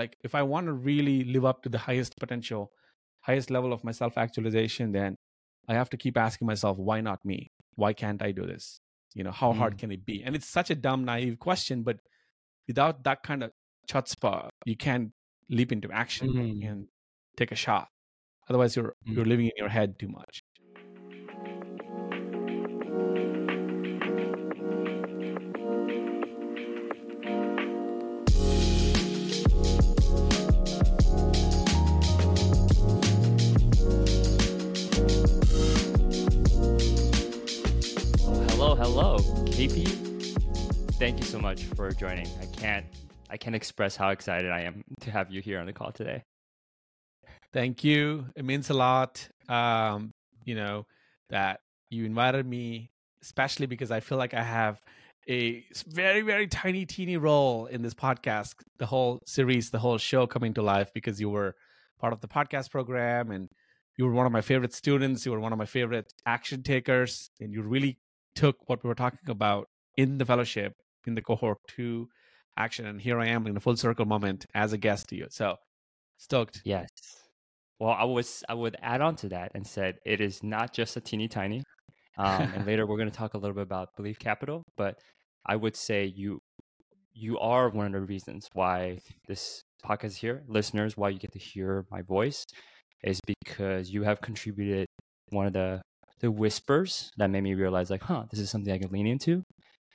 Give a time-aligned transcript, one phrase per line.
[0.00, 2.72] like if I want to really live up to the highest potential,
[3.28, 5.16] highest level of my self actualization, then
[5.68, 7.50] I have to keep asking myself, why not me?
[7.82, 8.80] Why can't I do this?
[9.14, 9.56] You know, how mm.
[9.56, 10.22] hard can it be?
[10.24, 11.98] And it's such a dumb, naive question, but
[12.66, 13.50] without that kind of
[13.90, 15.10] chutzpah, you can't
[15.58, 16.70] leap into action mm.
[16.70, 16.86] and
[17.36, 17.88] take a shot.
[18.48, 19.14] Otherwise, you're mm.
[19.14, 20.42] you're living in your head too much.
[39.50, 39.86] KP,
[40.92, 42.26] thank you so much for joining.
[42.40, 42.86] I can't
[43.28, 46.22] I can't express how excited I am to have you here on the call today.
[47.52, 48.24] Thank you.
[48.36, 49.28] It means a lot.
[49.50, 50.12] Um,
[50.46, 50.86] you know,
[51.28, 52.90] that you invited me,
[53.22, 54.80] especially because I feel like I have
[55.28, 60.26] a very, very tiny, teeny role in this podcast, the whole series, the whole show
[60.26, 61.54] coming to life because you were
[62.00, 63.50] part of the podcast program and
[63.98, 65.26] you were one of my favorite students.
[65.26, 67.98] You were one of my favorite action takers, and you really
[68.42, 70.72] took what we were talking about in the fellowship
[71.06, 72.08] in the cohort to
[72.56, 75.26] action and here i am in a full circle moment as a guest to you.
[75.30, 75.56] So
[76.18, 76.60] stoked.
[76.64, 76.88] Yes.
[77.78, 80.96] Well i was i would add on to that and said it is not just
[80.96, 81.62] a teeny tiny
[82.18, 84.94] um, and later we're going to talk a little bit about belief capital but
[85.46, 86.38] i would say you
[87.14, 90.42] you are one of the reasons why this podcast is here.
[90.46, 92.44] Listeners why you get to hear my voice
[93.02, 94.86] is because you have contributed
[95.30, 95.80] one of the
[96.20, 99.42] the whispers that made me realize like, huh, this is something I can lean into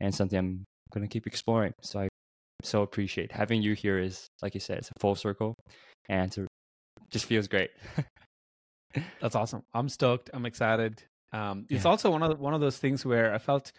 [0.02, 1.74] and something I'm gonna keep exploring.
[1.82, 2.10] So I
[2.64, 5.56] so appreciate having you here is like you said, it's a full circle
[6.10, 6.48] and to
[7.12, 7.70] just feels great.
[9.22, 9.62] That's awesome.
[9.74, 10.30] I'm stoked.
[10.34, 11.04] I'm excited.
[11.34, 11.92] Um, it's yeah.
[11.92, 13.72] also one of the, one of those things where I felt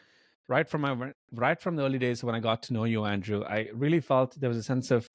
[0.49, 3.45] right from my right from the early days when I got to know you, Andrew.
[3.45, 5.09] I really felt there was a sense of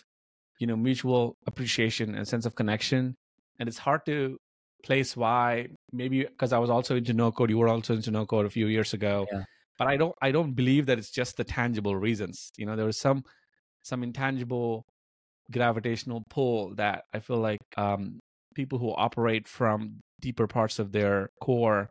[0.59, 3.15] you know mutual appreciation and sense of connection,
[3.59, 4.37] and it's hard to
[4.83, 8.25] place why maybe because i was also into no code you were also into no
[8.25, 9.43] code a few years ago yeah.
[9.77, 12.85] but i don't i don't believe that it's just the tangible reasons you know there
[12.85, 13.23] was some
[13.83, 14.85] some intangible
[15.51, 18.19] gravitational pull that i feel like um,
[18.55, 21.89] people who operate from deeper parts of their core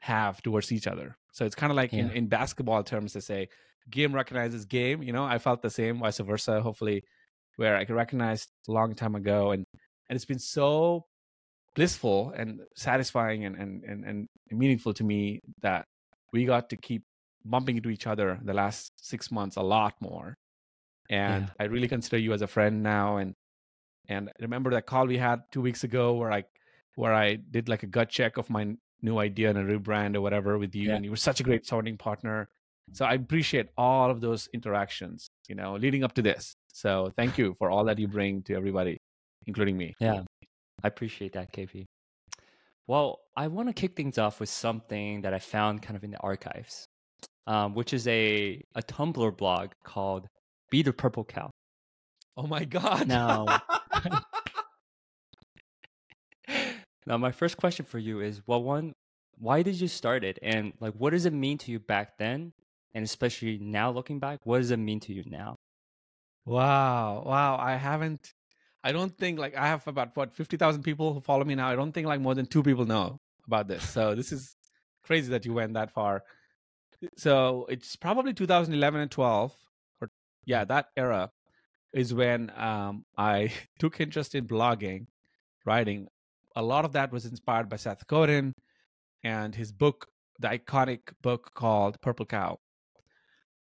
[0.00, 2.00] have towards each other so it's kind of like yeah.
[2.00, 3.48] in, in basketball terms to say
[3.90, 7.02] game recognizes game you know i felt the same vice versa hopefully
[7.56, 9.64] where i could recognize a long time ago and
[10.08, 11.04] and it's been so
[11.74, 15.86] blissful and satisfying and, and, and, and meaningful to me that
[16.32, 17.02] we got to keep
[17.44, 20.36] bumping into each other the last six months a lot more.
[21.10, 21.50] And yeah.
[21.58, 23.16] I really consider you as a friend now.
[23.16, 23.34] And
[24.08, 26.44] and remember that call we had two weeks ago where I
[26.96, 30.20] where I did like a gut check of my new idea and a rebrand or
[30.20, 30.96] whatever with you, yeah.
[30.96, 32.48] and you were such a great sounding partner.
[32.92, 36.56] So I appreciate all of those interactions, you know, leading up to this.
[36.68, 38.98] So thank you for all that you bring to everybody,
[39.46, 39.94] including me.
[40.00, 40.22] Yeah.
[40.82, 41.84] I appreciate that, KP.
[42.86, 46.10] Well, I want to kick things off with something that I found kind of in
[46.10, 46.86] the archives,
[47.46, 50.26] um, which is a, a Tumblr blog called
[50.70, 51.50] Be the Purple Cow.
[52.36, 53.06] Oh my God.
[53.06, 53.46] Now,
[57.06, 58.92] now, my first question for you is well, one,
[59.38, 60.38] why did you start it?
[60.42, 62.52] And like, what does it mean to you back then?
[62.94, 65.56] And especially now looking back, what does it mean to you now?
[66.44, 67.22] Wow.
[67.24, 67.56] Wow.
[67.58, 68.32] I haven't
[68.84, 71.68] I don't think like I have about what fifty thousand people who follow me now.
[71.68, 73.88] I don't think like more than two people know about this.
[73.88, 74.56] So this is
[75.02, 76.22] crazy that you went that far.
[77.16, 79.52] So it's probably 2011 and 12,
[80.00, 80.10] or
[80.44, 81.30] yeah, that era
[81.92, 85.06] is when um, I took interest in blogging,
[85.64, 86.08] writing.
[86.54, 88.52] A lot of that was inspired by Seth Godin
[89.24, 90.06] and his book,
[90.38, 92.58] the iconic book called Purple Cow.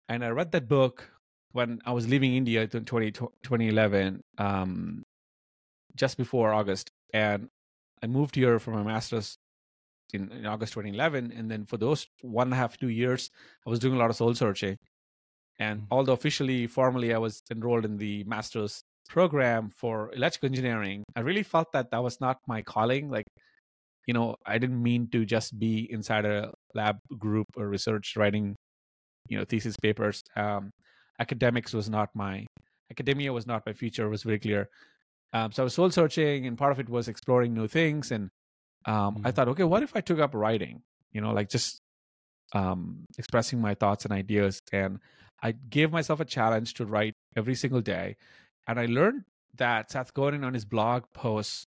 [0.10, 1.10] And I read that book
[1.52, 4.24] when I was leaving India in 20, 2011.
[4.38, 5.04] Um,
[5.98, 7.50] just before August, and
[8.02, 9.38] I moved here for my master's
[10.14, 11.34] in, in, August 2011.
[11.36, 13.30] And then for those one and a half, two years,
[13.66, 14.78] I was doing a lot of soul searching.
[15.60, 15.94] And mm-hmm.
[15.94, 21.44] although officially, formally, I was enrolled in the master's program for electrical engineering, I really
[21.44, 23.10] felt that that was not my calling.
[23.10, 23.26] Like,
[24.06, 28.56] you know, I didn't mean to just be inside a lab group or research writing,
[29.28, 30.22] you know, thesis papers.
[30.36, 30.70] Um,
[31.20, 32.46] academics was not my
[32.92, 34.06] academia was not my future.
[34.06, 34.70] It was very clear.
[35.34, 38.12] Um, so I was soul searching, and part of it was exploring new things.
[38.12, 38.30] And
[38.86, 39.28] um, mm-hmm.
[39.28, 40.82] I thought, okay, what if I took up writing?
[41.12, 41.82] You know, like just
[42.54, 44.62] um, expressing my thoughts and ideas.
[44.72, 45.00] And
[45.42, 48.16] I gave myself a challenge to write every single day.
[48.68, 49.24] And I learned
[49.58, 51.66] that Seth Godin on his blog posts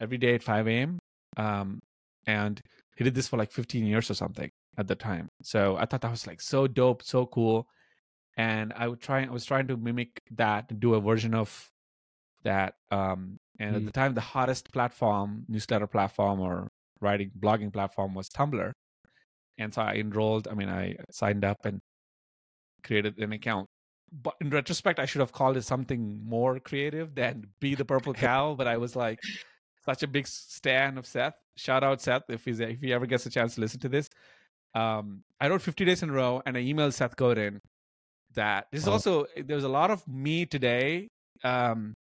[0.00, 0.98] every day at 5 a.m.
[1.36, 1.80] Um,
[2.26, 2.60] and
[2.96, 5.28] he did this for like 15 years or something at the time.
[5.42, 7.66] So I thought that was like so dope, so cool.
[8.36, 11.70] And I would try, I was trying to mimic that, do a version of
[12.50, 13.20] that um
[13.62, 13.86] and at Mm.
[13.88, 16.56] the time the hottest platform newsletter platform or
[17.04, 18.70] writing blogging platform was tumblr
[19.60, 20.84] and so i enrolled i mean i
[21.20, 21.76] signed up and
[22.86, 23.66] created an account
[24.26, 26.02] but in retrospect i should have called it something
[26.36, 29.18] more creative than be the purple cow but i was like
[29.84, 33.26] such a big stan of seth shout out seth if he's if he ever gets
[33.26, 34.08] a chance to listen to this
[34.74, 37.60] um i wrote 50 days in a row and i emailed seth godin
[38.34, 38.92] that this is Oh.
[38.92, 39.12] also
[39.48, 41.08] there's a lot of me today
[41.44, 41.94] um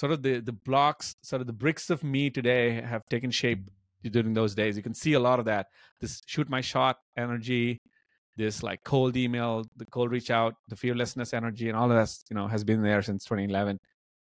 [0.00, 3.62] sort of the the blocks sort of the bricks of me today have taken shape
[4.16, 4.72] during those days.
[4.78, 5.64] You can see a lot of that.
[6.00, 6.96] This shoot my shot
[7.26, 7.68] energy
[8.42, 12.10] this like cold email the cold reach out the fearlessness energy and all of that
[12.30, 13.76] you know has been there since 2011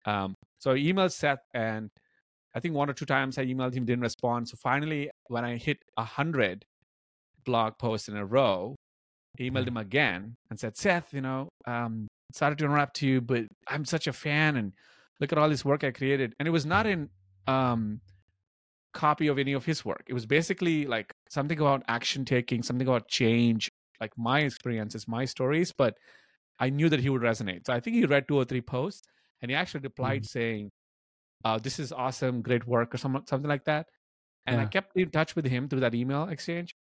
[0.06, 1.90] um so i emailed seth and
[2.54, 4.48] i think one or two times i emailed him didn't respond.
[4.48, 6.64] So finally when i hit a hundred
[7.44, 8.74] blog posts in a row
[9.38, 9.72] I emailed Mhm.
[9.72, 13.42] him again and said seth you know um sorry to interrupt you but
[13.72, 14.72] i'm such a fan and
[15.20, 16.34] look at all this work i created.
[16.38, 17.08] And it was not in
[17.46, 18.00] um
[18.94, 20.04] copy of any of his work.
[20.08, 23.70] It was basically like something about action taking something about change.
[24.00, 25.94] Like my experiences my stories but
[26.60, 27.66] i knew that he would resonate.
[27.66, 29.02] So i think he read two or three posts
[29.42, 30.70] and he actually replied saying
[31.44, 33.86] uh, this is awesome great work or some, something like that.
[34.46, 36.74] And i kept in touch with him through that email exchange.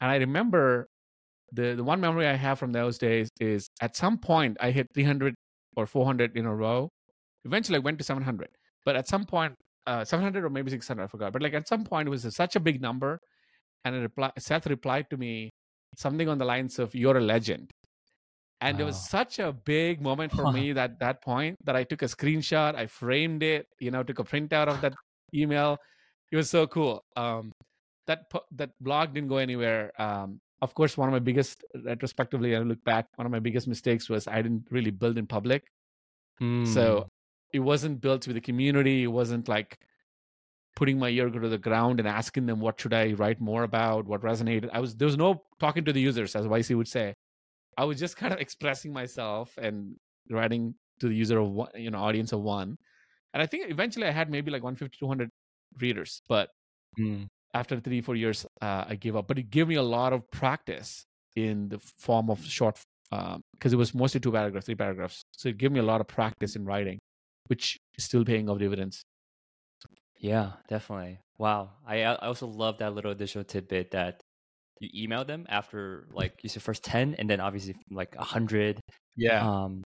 [0.00, 0.88] And i remember
[1.52, 4.88] the the one memory i have from those days is at some point i hit
[4.94, 5.34] 300
[5.76, 6.90] or 400 in a row
[7.44, 8.48] eventually i went to 700
[8.84, 9.54] but at some point
[9.86, 11.32] uh, 700 or maybe 600 i forgot.
[11.32, 13.20] But like at some point it was such a big number
[13.84, 15.50] and reply, seth replied to me
[15.96, 17.70] something on the lines of you're a legend.
[18.60, 22.02] And it was such a big moment for me that that point that i took
[22.02, 24.94] a screenshot i framed it you know took a printout of that
[25.34, 25.78] email.
[26.30, 27.02] It was so cool.
[27.16, 27.50] Um
[28.06, 29.90] that that blog didn't go anywhere.
[30.00, 33.66] Um of course one of my biggest retrospectively i look back one of my biggest
[33.66, 35.64] mistakes was i didn't really build in public.
[36.40, 36.66] Mm.
[36.66, 37.08] so
[37.52, 39.04] it wasn't built with the community.
[39.04, 39.78] It wasn't like
[40.74, 44.06] putting my ear to the ground and asking them what should I write more about,
[44.06, 44.70] what resonated.
[44.72, 47.14] I was there was no talking to the users, as YC would say.
[47.76, 49.96] I was just kind of expressing myself and
[50.30, 52.78] writing to the user of one, you know, audience of one.
[53.34, 55.30] And I think eventually I had maybe like 150, 200
[55.80, 56.22] readers.
[56.28, 56.50] But
[56.98, 57.26] Mm.
[57.54, 59.26] after three, four years, uh, I gave up.
[59.28, 61.06] But it gave me a lot of practice
[61.36, 62.78] in the form of short,
[63.10, 65.24] because it was mostly two paragraphs, three paragraphs.
[65.32, 66.98] So it gave me a lot of practice in writing,
[67.48, 69.02] which is still paying off dividends.
[70.18, 71.20] Yeah, definitely.
[71.38, 71.70] Wow.
[71.86, 74.20] I I also love that little additional tidbit that
[74.80, 78.80] you email them after like you said first 10 and then obviously like 100
[79.16, 79.46] Yeah.
[79.46, 79.82] um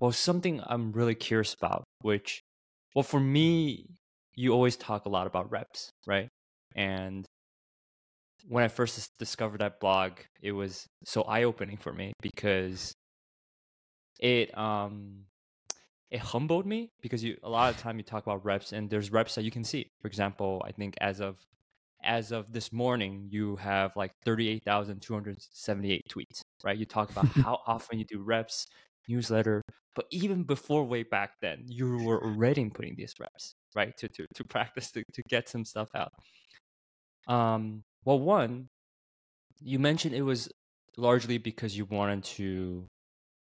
[0.00, 2.42] well something i'm really curious about which
[2.94, 3.86] well for me
[4.36, 6.28] you always talk a lot about reps right
[6.76, 7.26] and
[8.48, 12.92] when i first discovered that blog it was so eye-opening for me because
[14.20, 15.24] it um
[16.12, 19.10] it humbled me because you a lot of time you talk about reps and there's
[19.10, 19.90] reps that you can see.
[20.00, 21.38] For example i think as of
[22.04, 26.76] as of this morning you have like 38,278 tweets right?
[26.76, 28.66] You talk about how often you do reps
[29.08, 29.62] newsletter
[29.94, 34.26] but even before way back then you were already putting these reps right to to,
[34.34, 36.12] to practice to, to get some stuff out.
[37.26, 38.68] Um well one
[39.60, 40.50] you mentioned it was
[40.96, 42.86] largely because you wanted to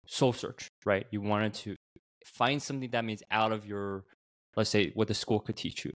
[0.07, 1.05] soul search right?
[1.11, 1.75] You wanted to
[2.25, 4.03] find something that means out of your
[4.55, 5.91] let's say what the school could teach you.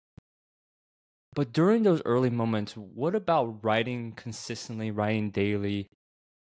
[1.35, 5.87] But during those early moments what about writing consistently writing daily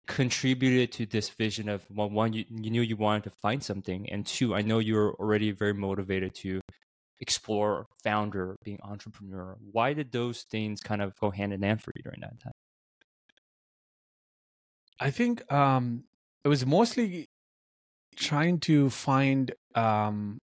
[0.07, 4.07] contributed to this vision of well, one you, you knew you wanted to find something
[4.11, 6.61] and two i know you're already very motivated to
[7.21, 9.57] explore founder being entrepreneur.
[9.73, 12.53] Why did those things kind of go hand in hand for you during that time?
[15.01, 16.05] I think um,
[16.45, 17.27] it was mostly
[18.17, 20.39] trying to find um,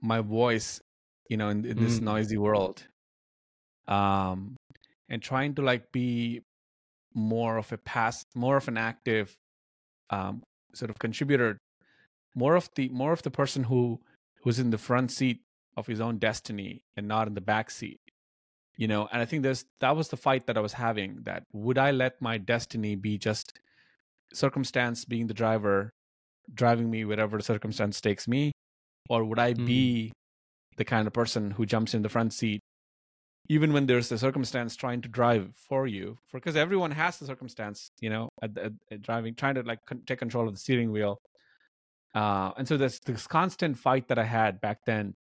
[0.00, 0.80] my voice,
[1.28, 2.02] you know, in, in this Mm.
[2.02, 2.86] noisy world,
[3.86, 4.56] um,
[5.08, 6.42] and trying to like be
[7.14, 9.34] more of a past, more of an active
[10.10, 10.42] um,
[10.74, 11.58] sort of contributor,
[12.34, 14.00] more of the more of the person who
[14.42, 15.40] who's in the front seat
[15.76, 17.98] of his own destiny and not in the back seat
[18.76, 21.42] you know and i think there's that was the fight that i was having that
[21.52, 23.52] would i let my destiny be just
[24.32, 25.90] circumstance being the driver
[26.54, 28.52] driving me wherever the circumstance takes me
[29.08, 29.66] or would i Mm.
[29.66, 30.12] be
[30.76, 32.60] the kind of person who jumps in the front seat
[33.50, 36.18] even when there's a circumstance trying to drive for you?
[36.28, 39.80] For because everyone has the circumstance you know at, at, at driving trying to like
[39.86, 41.18] con- take control of the steering wheel.
[42.14, 45.14] Uh and so there's this constant fight that i had back then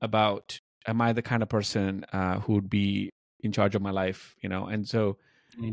[0.00, 3.10] about am i the kind of person uh who would be
[3.40, 4.66] in charge of my life you know?
[4.66, 5.18] And so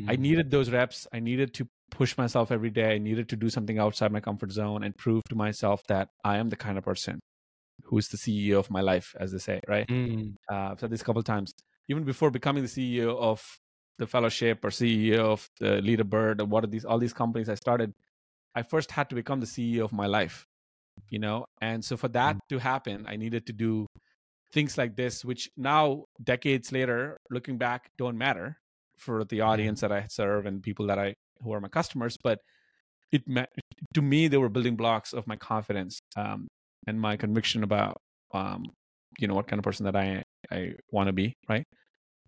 [0.08, 1.08] I needed those reps.
[1.13, 2.96] I needed to push myself every day.
[2.96, 6.38] I needed to do something outside my comfort zone and prove to myself that I
[6.38, 7.20] am the kind of person
[7.84, 9.88] who's the CEO of my life, as they say, right?
[9.88, 10.36] Mm.
[10.51, 11.53] Uh, I've said this a couple of times.
[11.88, 13.44] Even before becoming the CEO of
[13.98, 17.48] the fellowship or CEO of the Leader Bird or what are these all these companies
[17.48, 17.94] I started,
[18.55, 20.46] I first had to become the CEO of my life,
[21.10, 21.46] you know.
[21.62, 23.86] And so for that to happen, I needed to do
[24.51, 28.58] things like this, which now decades later, looking back, don't matter
[28.97, 32.39] for the audience that I serve and people that I who are my customers, but
[33.11, 33.23] it
[33.93, 36.47] to me they were building blocks of my confidence um,
[36.87, 38.01] and my conviction about
[38.33, 38.65] um,
[39.19, 41.65] you know what kind of person that I I want to be, right?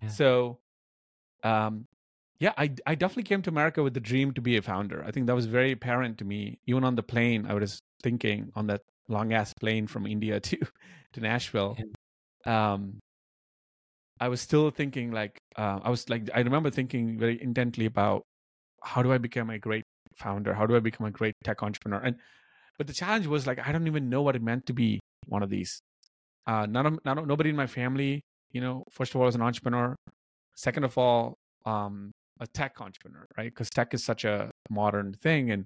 [0.01, 0.09] Yeah.
[0.09, 0.59] So,
[1.43, 1.86] um,
[2.39, 5.03] yeah, I I definitely came to America with the dream to be a founder.
[5.05, 6.59] I think that was very apparent to me.
[6.67, 10.57] Even on the plane, I was thinking on that long ass plane from India to
[11.13, 11.77] to Nashville.
[12.45, 13.00] Um,
[14.19, 18.24] I was still thinking like uh, I was like I remember thinking very intently about
[18.83, 19.83] how do I become a great
[20.15, 20.53] founder?
[20.53, 22.00] How do I become a great tech entrepreneur?
[22.00, 22.15] And
[22.77, 25.43] but the challenge was like I don't even know what it meant to be one
[25.43, 25.81] of these.
[26.45, 28.21] Uh, none of, none nobody in my family,
[28.51, 29.95] you know, first of all, was an entrepreneur.
[30.55, 33.51] Second of all, um, a tech entrepreneur, right?
[33.53, 35.65] Because tech is such a modern thing, and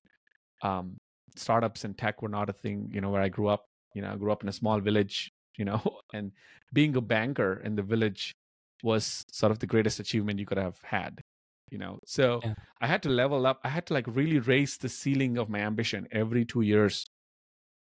[0.63, 0.97] um,
[1.35, 2.89] startups and tech were not a thing.
[2.91, 3.65] You know, where I grew up.
[3.93, 5.29] You know, I grew up in a small village.
[5.57, 6.31] You know, and
[6.73, 8.33] being a banker in the village
[8.83, 11.21] was sort of the greatest achievement you could have had
[11.69, 12.53] you know so yeah.
[12.81, 15.59] i had to level up i had to like really raise the ceiling of my
[15.59, 17.05] ambition every two years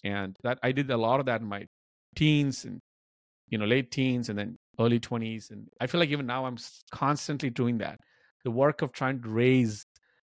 [0.04, 1.64] and that i did a lot of that in my
[2.14, 2.80] teens and
[3.48, 6.58] you know late teens and then early 20s and i feel like even now i'm
[6.90, 7.98] constantly doing that
[8.44, 9.86] the work of trying to raise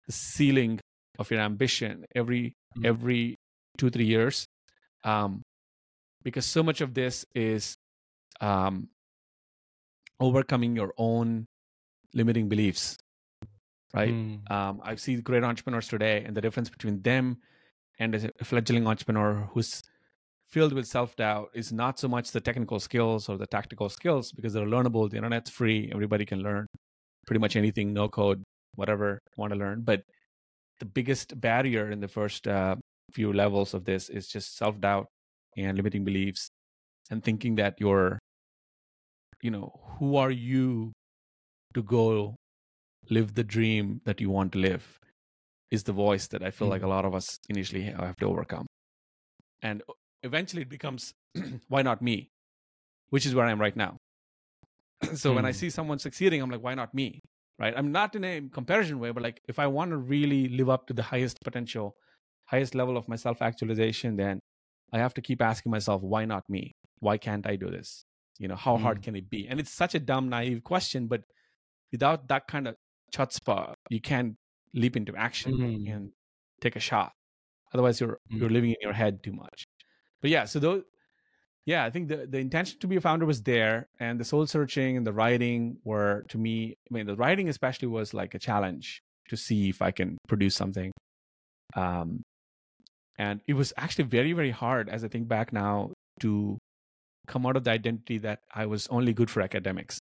[0.07, 0.79] the ceiling
[1.19, 2.85] of your ambition every mm-hmm.
[2.85, 3.35] every
[3.77, 4.47] two three years
[5.03, 5.41] um
[6.23, 7.77] because so much of this is
[8.41, 8.87] um
[10.27, 11.45] overcoming your own
[12.13, 12.97] limiting beliefs
[13.93, 14.13] right?
[14.13, 14.51] Mm.
[14.51, 17.37] Um, I see great entrepreneurs today, and the difference between them
[17.99, 19.83] and a fledgling entrepreneur who's
[20.47, 24.31] filled with self doubt is not so much the technical skills or the tactical skills
[24.31, 25.09] because they're learnable.
[25.09, 26.65] The internet's free; everybody can learn
[27.27, 28.43] pretty much anything, no code,
[28.75, 29.81] whatever you want to learn.
[29.81, 30.03] But
[30.79, 32.75] the biggest barrier in the first uh,
[33.11, 35.07] few levels of this is just self doubt
[35.55, 36.49] and limiting beliefs
[37.11, 38.17] and thinking that you're,
[39.43, 40.93] you know, who are you
[41.73, 42.35] to go
[43.09, 44.99] live the dream that you want to live
[45.71, 46.71] is the voice that I feel mm-hmm.
[46.71, 46.93] like a mm-hmm.
[46.93, 48.65] lot of us initially have to overcome.
[49.61, 49.81] And
[50.21, 51.13] eventually it becomes,
[51.67, 52.29] why not me?
[53.09, 53.97] Which is where I am right now.
[55.15, 55.35] so mm.
[55.35, 55.55] when I mm.
[55.55, 57.19] see someone succeeding, I'm like, why not me?
[57.59, 57.73] Right?
[57.75, 60.87] I'm not in a comparison way, but like if I want to really live up
[60.87, 61.95] to the highest potential,
[62.45, 64.39] highest level of my self actualization, then
[64.91, 66.71] I have to keep asking myself, why not me?
[66.99, 68.03] Why can't I do this?
[68.39, 68.81] You know, how mm.
[68.81, 69.47] hard can it be?
[69.47, 71.21] And it's such a dumb, naive question, but
[71.91, 72.75] without that kind of
[73.13, 74.35] chutzpah, you can't
[74.73, 75.91] leap into action mm-hmm.
[75.91, 76.11] and
[76.61, 77.11] take a shot.
[77.73, 78.37] Otherwise, you're mm-hmm.
[78.37, 79.65] you're living in your head too much.
[80.21, 80.83] But yeah, so those,
[81.65, 84.45] yeah, I think the the intention to be a founder was there, and the soul
[84.47, 86.75] searching and the writing were to me.
[86.89, 90.55] I mean, the writing especially was like a challenge to see if I can produce
[90.55, 90.91] something.
[91.75, 92.23] Um,
[93.17, 96.57] and it was actually very very hard as I think back now to
[97.27, 99.99] come out of the identity that I was only good for academics.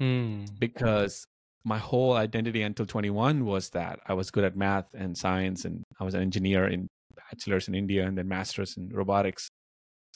[0.00, 0.48] Mm.
[0.58, 1.26] Because
[1.64, 5.84] my whole identity until 21 was that I was good at math and science, and
[6.00, 6.88] I was an engineer in
[7.30, 9.48] bachelor's in India and then master's in robotics.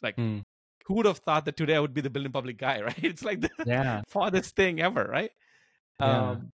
[0.03, 0.43] Like, mm.
[0.87, 3.05] who would have thought that today I would be the building public guy, right?
[3.05, 4.03] It's like the yeah.
[4.09, 5.31] farthest thing ever, right?
[6.01, 6.31] Yeah.
[6.31, 6.51] Um,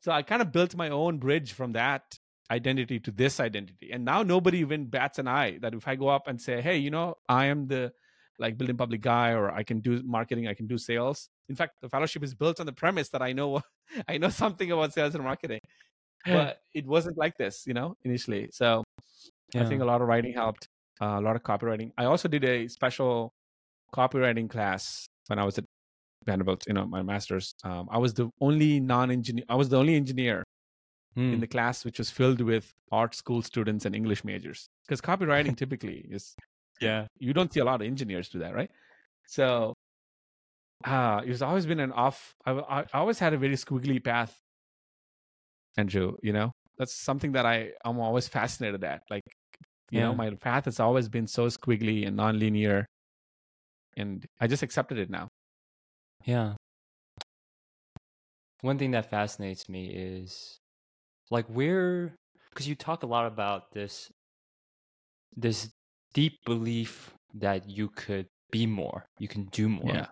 [0.00, 2.18] so I kind of built my own bridge from that
[2.50, 6.08] identity to this identity, and now nobody even bats an eye that if I go
[6.08, 7.92] up and say, "Hey, you know, I am the
[8.38, 11.28] like building public guy or i can do marketing i can do sales.
[11.48, 13.60] In fact the fellowship is built on the premise that i know
[14.08, 15.60] i know something about sales and marketing
[16.26, 18.48] but it wasn't like this you know initially.
[18.52, 18.84] So
[19.54, 19.62] yeah.
[19.62, 20.68] i think a lot of writing helped
[21.00, 21.92] uh, a lot of copywriting.
[21.96, 23.32] I also did a special
[23.94, 25.64] copywriting class when i was at
[26.24, 27.54] vanderbilt you know my master's.
[27.64, 30.44] Um, i was the only non-engineer i was the only engineer
[31.16, 31.40] in hmm.
[31.40, 36.06] the class which was filled with art school students and english majors because copywriting typically
[36.10, 36.36] is
[36.80, 38.70] yeah you don't see a lot of engineers do that right?
[39.26, 39.74] So
[40.84, 44.38] uh it's always been an off I, I, always had a very squiggly path
[45.76, 46.52] andrew you know?
[46.78, 49.24] That's something that i i'm always fascinated at like
[49.90, 50.04] you yeah.
[50.04, 52.86] know my path has always been so squiggly and non-linear
[53.96, 55.28] and i just accepted it now.
[56.24, 56.54] Yeah.
[58.60, 60.58] One thing that fascinates me is
[61.30, 62.14] like where
[62.50, 64.10] because you talk a lot about this
[65.36, 65.70] this
[66.14, 70.06] deep belief that you could be more, you can do more, yeah.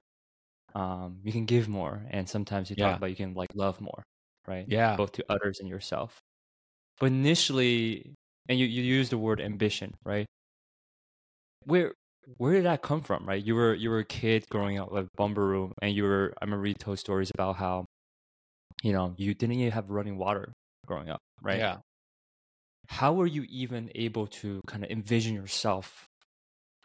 [0.75, 4.03] um, you can give more, and sometimes you talk about you can like love more,
[4.47, 4.67] right?
[4.69, 6.19] Yeah, both to others and yourself.
[7.01, 8.15] But initially,
[8.49, 10.27] and you you use the word ambition, right?
[11.65, 11.95] Where
[12.39, 13.27] where did that come from?
[13.27, 16.45] Right, you were you were a kid growing up like Bumbaroo, and you were I
[16.45, 17.85] remember you told stories about how,
[18.83, 20.53] you know, you didn't even have running water
[20.87, 21.59] growing up, right?
[21.59, 21.79] Yeah.
[22.89, 26.09] How were you even able to kind of envision yourself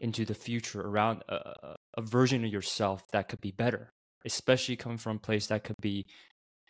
[0.02, 3.92] into the future around a, a version of yourself that could be better,
[4.26, 6.06] especially coming from a place that could be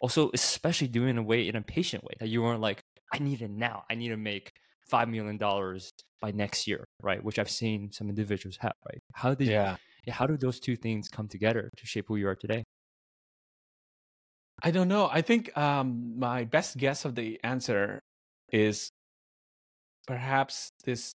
[0.01, 2.81] also, especially doing it in a way in a patient way that you weren't like,
[3.13, 3.83] I need it now.
[3.89, 4.51] I need to make
[4.89, 7.23] five million dollars by next year, right?
[7.23, 8.99] Which I've seen some individuals have, right?
[9.13, 9.77] How did Yeah.
[10.05, 12.63] yeah, how do those two things come together to shape who you are today?
[14.63, 15.09] I don't know.
[15.11, 18.01] I think um, my best guess of the answer
[18.51, 18.91] is
[20.07, 21.13] perhaps this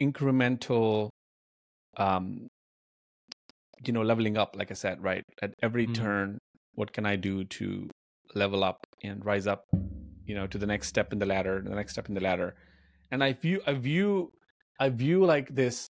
[0.00, 1.10] incremental,
[1.96, 2.48] um,
[3.84, 4.56] you know, leveling up.
[4.56, 5.94] Like I said, right at every Mm.
[5.94, 6.38] turn,
[6.74, 7.90] what can I do to
[8.34, 9.64] level up and rise up?
[10.26, 12.56] You know, to the next step in the ladder, the next step in the ladder.
[13.10, 14.32] And I view, I view,
[14.80, 15.86] I view like this,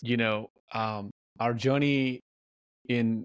[0.00, 2.20] you know, um, our journey
[2.88, 3.24] in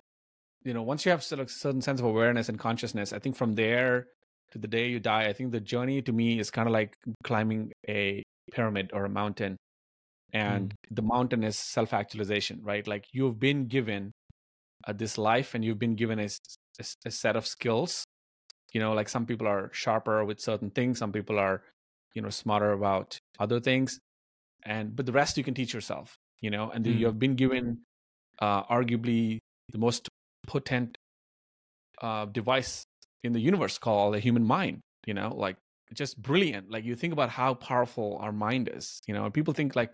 [0.64, 3.36] you know once you have sort of certain sense of awareness and consciousness i think
[3.36, 4.08] from there
[4.52, 6.96] to the day you die i think the journey to me is kind of like
[7.24, 9.58] climbing a pyramid or a mountain
[10.34, 12.88] and the mountain is self actualization right?
[12.88, 14.12] Like you've been given
[14.86, 16.30] uh, this life and you've been given a
[17.10, 18.04] set of skills.
[18.74, 21.64] You know like some people are sharper with certain things some people are
[22.14, 24.00] you know smarter about other things
[24.64, 26.70] and but the rest you can teach yourself you know?
[26.70, 27.00] And Mm.
[27.00, 27.80] you have been given
[28.40, 29.40] uh, arguably
[29.72, 30.10] the most
[30.46, 30.98] potent
[32.02, 32.84] uh, device
[33.24, 35.58] in the universe called the human mind you know like
[35.94, 36.70] just brilliant.
[36.70, 39.94] Like you think about how powerful our mind is you know people think like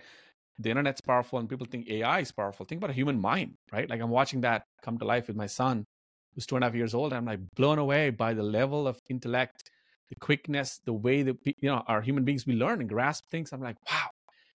[0.59, 2.65] the internet's powerful and people think ai is powerful.
[2.65, 3.89] Think about a human mind right?
[3.89, 5.85] Like i'm watching that come to life with my son
[6.33, 8.99] who's two and a half years old i'm like blown away by the level of
[9.07, 9.69] intellect
[10.09, 13.53] the quickness the way that you know our human beings we learn and grasp things.
[13.53, 14.07] I'm like wow.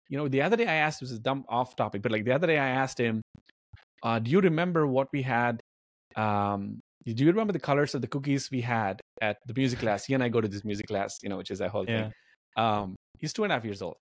[0.09, 2.31] You know the other day i asked this is dumb off topic but like the
[2.31, 3.21] other day i asked him
[4.03, 5.61] uh, do you remember what we had
[6.15, 6.79] um
[7.13, 10.05] do you remember the colors of the cookies we had at the music class?
[10.05, 12.11] He and i go to this music class you know which is that whole thing.
[12.57, 13.97] Um he's two and a half years old.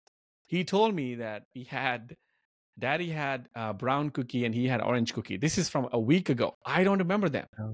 [0.47, 2.15] He told me that he had
[2.79, 5.37] daddy had uh, brown cookie and he had orange cookie.
[5.37, 6.55] This is from a week ago.
[6.65, 7.47] I don't remember them.
[7.61, 7.73] Oh.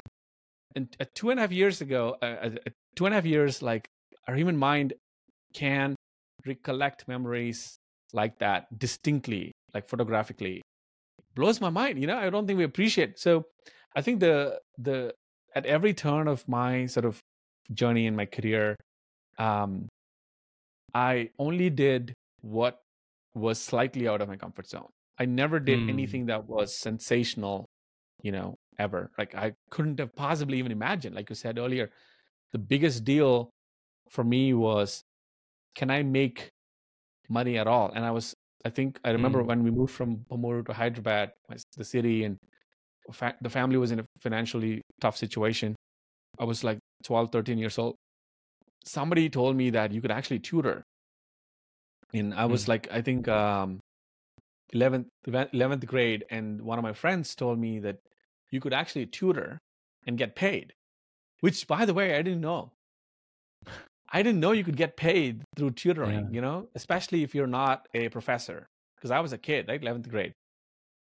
[0.77, 3.27] and uh, two and a half years ago uh, uh, uh, two and a half
[3.27, 3.85] years like
[4.29, 4.95] our human mind
[5.55, 5.97] can
[6.47, 7.79] recollect memories
[8.13, 10.61] like that distinctly like photographically.
[11.35, 12.19] Blows my mind you know?
[12.19, 13.45] I don't think we appreciate so
[13.97, 15.13] i think the the
[15.55, 17.21] at every turn of my sort of
[17.73, 18.77] journey in my career
[19.39, 19.89] um
[20.95, 22.79] i only did what
[23.35, 24.89] was slightly out of my comfort zone
[25.19, 25.89] i never did Mm.
[25.89, 27.65] anything that was sensational
[28.23, 31.91] you know ever like i couldn't have possibly even imagined like you said earlier
[32.53, 33.51] the biggest deal
[34.11, 35.03] for me was
[35.75, 36.49] can i make
[37.29, 38.35] money at all and i was
[38.65, 39.47] i think i remember Mm.
[39.47, 41.33] when we moved from Bamuru to hyderabad
[41.77, 42.37] the city and
[43.11, 45.75] fa- the family was in a financially tough situation.
[46.39, 47.97] I was like 12 13 years old.
[48.85, 50.83] Somebody told me that you could actually tutor.
[52.15, 52.69] And i was Mm.
[52.69, 53.81] like i think um
[54.75, 57.99] 11th 11th grade and one of my friends told me that
[58.51, 59.59] you could actually tutor
[60.07, 60.73] and get paid
[61.41, 62.71] which by the way i didn't know.
[64.15, 66.31] I didn't know you could get paid through tutoring Yeah.
[66.37, 70.09] you know especially if you're not a professor because i was a kid right 11th
[70.09, 70.33] grade.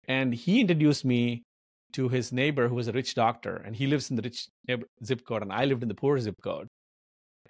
[0.09, 1.43] And he introduced me
[1.93, 4.49] to his neighbor who was a rich doctor and he lives in the rich
[5.05, 6.69] zip code and i lived in the poor zip code.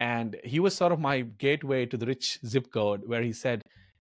[0.00, 3.62] And he was sort of my gateway to the rich zip code where he said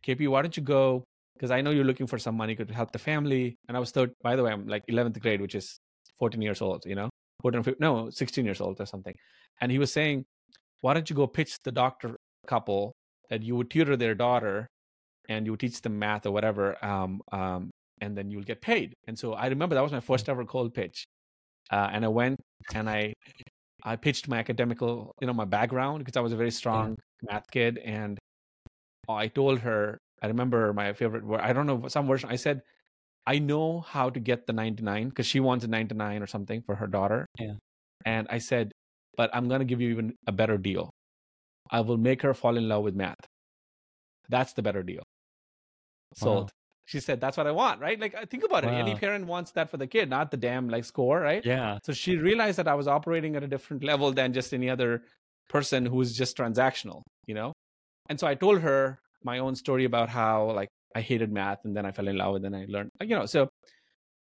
[0.07, 1.05] kp why don't you go?
[1.35, 3.91] Because i know you're looking for some money to help the family and i was
[3.91, 5.79] third by the way i'm like 11th grade which is
[6.19, 7.09] 14 years old you know?
[7.43, 9.15] 14 no 16 years old or something.
[9.61, 10.25] And he was saying
[10.81, 12.17] why don't you go pitch the doctor
[12.47, 12.95] couple
[13.31, 14.69] that you would tutor their daughter
[15.29, 17.71] and you would teach them math or whatever um, um,
[18.05, 18.89] and then you'll get paid.
[19.09, 20.99] And so i remember that was my first ever cold pitch
[21.75, 22.37] uh, and i went
[22.79, 23.01] and i
[23.93, 26.89] i pitched my academical you know my background because i was a very strong
[27.29, 28.19] math kid and
[29.23, 29.81] i told her
[30.23, 32.61] i remember my favorite word i don't know some version i said
[33.35, 36.75] i know how to get the 99 because she wants a 99 or something for
[36.81, 37.55] her daughter Yeah.
[38.15, 38.73] and i said
[39.21, 40.91] but i'm going to give you even a better deal.
[41.71, 43.25] I will make her fall in love with math.
[44.29, 45.05] That's the better deal.
[46.15, 46.45] Sold.
[46.45, 46.49] Wow.
[46.87, 49.71] She said that's what i want right like think about it any parent wants that
[49.71, 51.79] for the kid not the damn like score right Yeah.
[51.87, 55.03] so she realized that I was operating at a different level than just any other
[55.49, 57.53] person who's just transactional, you know?
[58.09, 61.75] And so I told her my own story about how like I hated math and
[61.77, 63.49] then I fell in love and then I learned, you know, so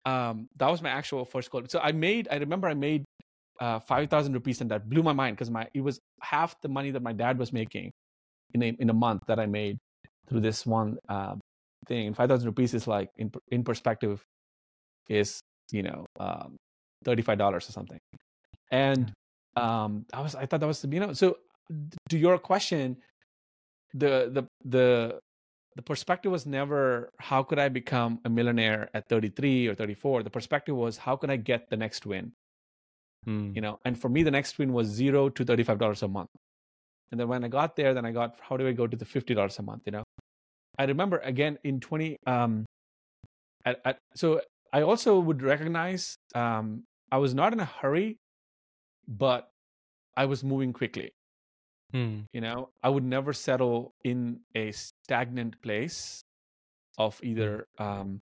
[0.05, 1.63] um that was my actual first goal.
[1.67, 3.03] So I made I remember I made
[3.60, 6.91] uh 5000 rupees and that blew my mind because my it was half the money
[6.91, 7.91] that my dad was making
[8.53, 9.77] in a in a month that I made
[10.27, 11.36] through this one uh,
[11.86, 12.08] thing.
[12.08, 14.24] And five thousand rupees is like in in perspective,
[15.10, 15.39] is
[15.71, 16.56] you know um,
[17.04, 18.00] thirty five dollars or something.
[18.71, 19.12] And
[19.56, 21.38] um, I was I thought that was you know so
[22.10, 22.98] to your question,
[23.93, 25.19] the the the
[25.76, 30.24] the perspective was never how could I become a millionaire at 33 or 34.
[30.24, 32.32] The perspective was how can I get the next win.
[33.26, 33.52] Hmm.
[33.54, 36.08] You know, and for me the next win was zero to thirty five dollars a
[36.08, 36.30] month.
[37.12, 39.06] And then when I got there, then I got how do I go to the
[39.06, 39.84] fifty dollars a month?
[39.86, 40.04] You know,
[40.77, 42.17] I remember again in twenty.
[42.25, 42.65] Um,
[43.65, 44.41] at, at, so
[44.73, 48.17] I also would recognize um, I was not in a hurry,
[49.07, 49.49] but
[50.15, 51.11] I was moving quickly.
[51.91, 52.21] Hmm.
[52.33, 56.21] You know, I would never settle in a stagnant place
[56.97, 58.19] of either um,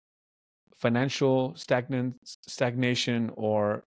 [0.76, 3.84] financial stagnant stagnation or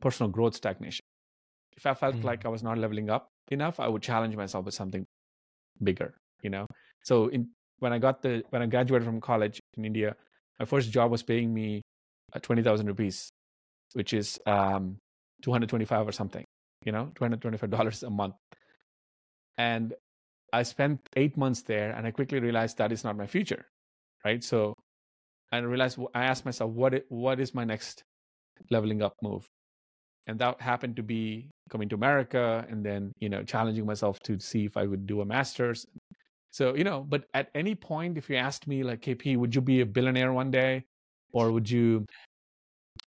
[0.00, 1.04] personal growth stagnation.
[1.76, 2.24] If I felt Mm.
[2.24, 5.04] like I was not leveling up enough, I would challenge myself with something
[5.82, 6.14] bigger.
[6.42, 6.66] You know,
[7.02, 7.48] so in
[7.80, 10.16] when I got the when I graduated from college in India,
[10.58, 11.82] my first job was paying me
[12.32, 13.30] uh, twenty thousand rupees,
[13.94, 14.98] which is um,
[15.42, 16.44] two hundred twenty five or something.
[16.84, 18.34] You know, two hundred twenty five dollars a month,
[19.56, 19.94] and
[20.52, 23.66] I spent eight months there, and I quickly realized that is not my future,
[24.24, 24.42] right?
[24.42, 24.74] So
[25.52, 28.02] I realized I asked myself, what what is my next
[28.70, 29.46] leveling up move?
[30.26, 34.38] And that happened to be coming to America, and then you know challenging myself to
[34.38, 35.86] see if I would do a master's.
[36.50, 39.60] So you know, but at any point, if you asked me like, KP, would you
[39.60, 40.84] be a billionaire one day,
[41.32, 42.04] or would you,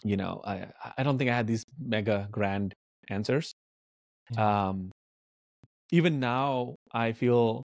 [0.03, 2.73] you know, I I don't think I had these mega grand
[3.09, 3.53] answers.
[4.37, 4.91] Um,
[5.91, 7.63] even now, I feel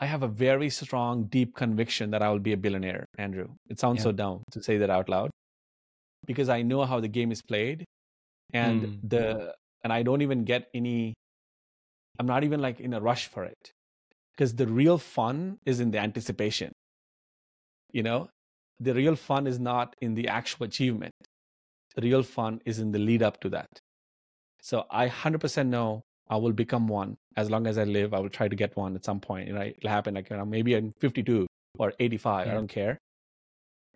[0.00, 3.48] I have a very strong, deep conviction that I will be a billionaire, Andrew.
[3.68, 4.04] It sounds Yeah.
[4.04, 5.30] so dumb to say that out loud
[6.26, 7.84] because I know how the game is played
[8.52, 9.08] and Mm.
[9.10, 9.54] the
[9.84, 11.14] and I don't even get any
[12.18, 13.72] I'm not even like in a rush for it
[14.34, 16.72] because the real fun is in the anticipation.
[17.92, 18.28] You know,
[18.78, 21.12] the real fun is not in the actual achievement.
[21.96, 23.68] The real fun is in the lead up to that.
[24.62, 28.14] So I 100% know I will become one as long as I live.
[28.14, 29.52] I will try to get one at some point.
[29.52, 29.74] Right?
[29.76, 31.46] It'll happen like you know, maybe I'm 52
[31.78, 32.48] or 85.
[32.48, 32.98] I don't care.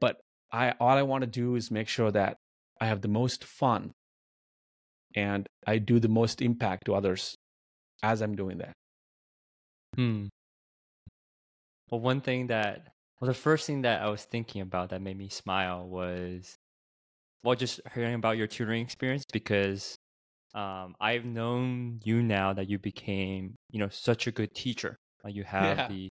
[0.00, 0.20] But
[0.52, 2.36] I all I want to do is make sure that
[2.80, 3.92] I have the most fun
[5.14, 7.36] and I do the most impact to others
[8.02, 8.72] as I'm doing that.
[9.96, 10.26] Hmm.
[11.90, 15.16] Well, one thing that, well, the first thing that I was thinking about that made
[15.16, 16.56] me smile was,
[17.44, 19.96] well, just hearing about your tutoring experience because
[20.54, 24.96] um, I've known you now that you became, you know, such a good teacher.
[25.24, 25.88] Like you have Yeah.
[25.88, 26.08] the,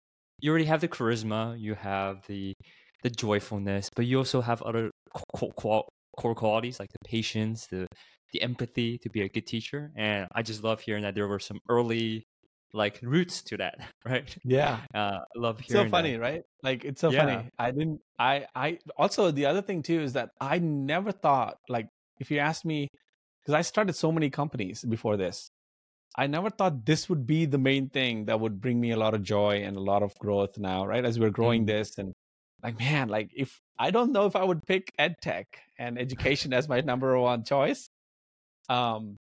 [0.40, 2.54] you already have the charisma, you have the,
[3.02, 4.90] the joyfulness, but you also have other
[5.36, 5.84] core, core,
[6.18, 7.86] core qualities like the patience, the,
[8.32, 9.92] the empathy to be a good teacher.
[9.96, 12.24] And I just love hearing that there were some early
[12.72, 14.36] like roots to that, right?
[14.44, 14.80] Yeah.
[14.94, 16.20] Uh, love so funny that.
[16.20, 17.24] right like it's so Yeah.
[17.24, 21.56] funny i didn't i i also the other thing too is that i never thought
[21.68, 22.88] like if you asked me
[23.42, 25.50] because i started so many companies before this
[26.16, 29.14] i never thought this would be the main thing that would bring me a lot
[29.14, 31.66] of joy and a lot of growth now right as we're growing Mm.
[31.66, 32.12] this and
[32.62, 35.46] like man like if i don't know if i would pick ed tech
[35.78, 37.88] and education as my number one choice
[38.68, 39.16] um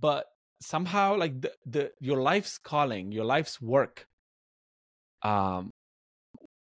[0.00, 0.26] but
[0.62, 4.06] somehow like the, the your life's calling your life's work
[5.22, 5.70] um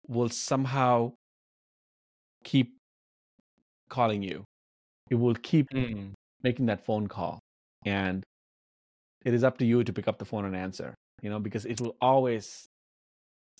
[0.07, 1.13] will somehow
[2.45, 2.77] keep
[3.91, 4.45] calling you.
[5.11, 6.13] It will keep Mm.
[6.43, 7.41] making that phone call
[7.85, 8.25] and
[9.25, 11.65] it is up to you to pick up the phone and answer you know because
[11.67, 12.67] it will always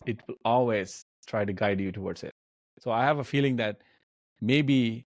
[0.07, 2.33] it will always try to guide you towards it.
[2.81, 3.83] So i have a feeling that
[4.41, 5.05] maybe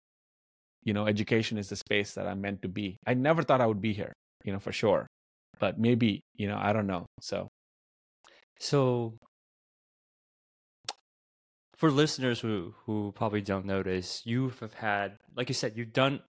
[0.85, 2.97] you know education is the space that i'm meant to be.
[3.07, 4.13] I never thought i would be here
[4.45, 5.07] you know for sure
[5.61, 7.49] but maybe you know i don't know so
[8.61, 9.19] So,
[11.77, 16.21] for listeners who who probably don't notice you have had, like you said, you've done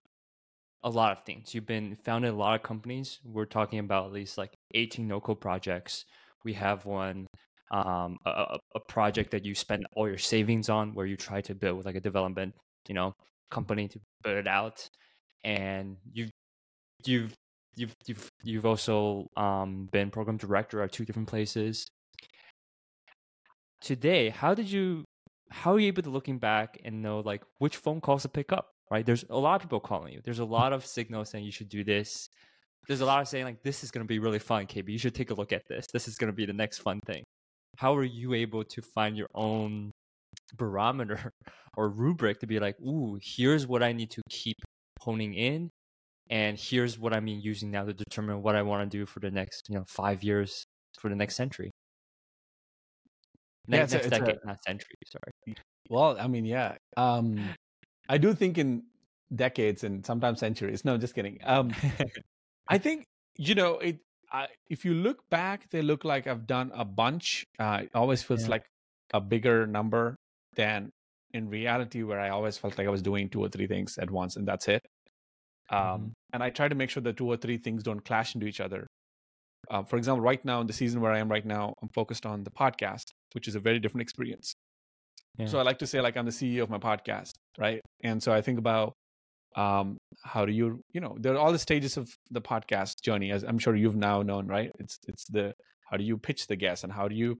[0.84, 1.54] a lot of things.
[1.54, 3.20] You've been founded a lot of companies.
[3.24, 6.04] We're talking about at least like 18 no-code projects.
[6.44, 7.26] We have one,
[7.72, 11.40] um, a, a- a project that you spend all your savings on, where you try
[11.42, 12.54] to build like a development,
[12.88, 13.14] you know,
[13.50, 14.88] company to build it out,
[15.44, 16.30] and you've
[17.06, 17.34] you've
[17.80, 21.86] you've you've you've also um, been program director at two different places.
[23.80, 25.04] Today how did you
[25.50, 28.52] how are you able to looking back and know like which phone calls to pick
[28.52, 29.06] up right?
[29.06, 30.20] There's a lot of people calling you.
[30.24, 32.28] There's a lot of signals saying you should do this.
[32.88, 34.98] There's a lot of saying like this is going to be really fun KP you
[34.98, 35.86] should take a look at this.
[35.92, 37.24] This is going to be the next fun thing.
[37.76, 39.92] How are you able to find your own
[40.56, 41.32] barometer
[41.76, 44.56] or rubric to be like ooh here's what i need to keep
[45.00, 45.70] honing in
[46.30, 49.20] and here's what i mean using now to determine what i want to do for
[49.20, 50.64] the next you know five years
[50.98, 51.70] for the next century
[53.68, 55.56] Yeah, Ne- it's a- next a- decade not century sorry
[55.88, 56.76] Well, I mean, yeah.
[56.96, 57.36] Um,
[58.08, 58.84] I do think in
[59.34, 60.84] decades and sometimes centuries.
[60.84, 61.38] No, just kidding.
[61.42, 61.72] Um,
[62.68, 63.04] I think
[63.38, 63.98] you know it.
[64.32, 67.42] I, if you look back, they look like I've done a bunch.
[67.58, 68.50] Uh, it always feels Yeah.
[68.54, 68.64] like
[69.12, 70.14] a bigger number
[70.54, 70.90] than
[71.34, 74.10] in reality, where I always felt like I was doing two or three things at
[74.10, 74.82] once, and that's it.
[75.70, 76.12] Um, Mhm.
[76.32, 78.60] And I try to make sure that two or three things don't clash into each
[78.60, 78.86] other.
[79.70, 82.24] Uh, for example, right now in the season where I am right now, I'm focused
[82.26, 83.04] on the podcast,
[83.34, 84.54] which is a very different experience.
[85.46, 87.80] So I like to say like I'm the CEO of my podcast, right?
[88.02, 88.94] And so I think about
[89.56, 93.30] um, how do you, you know, there are all the stages of the podcast journey,
[93.32, 94.70] as I'm sure you've now known, right?
[94.78, 95.54] It's it's the
[95.88, 97.36] how do you pitch the guests and how do you,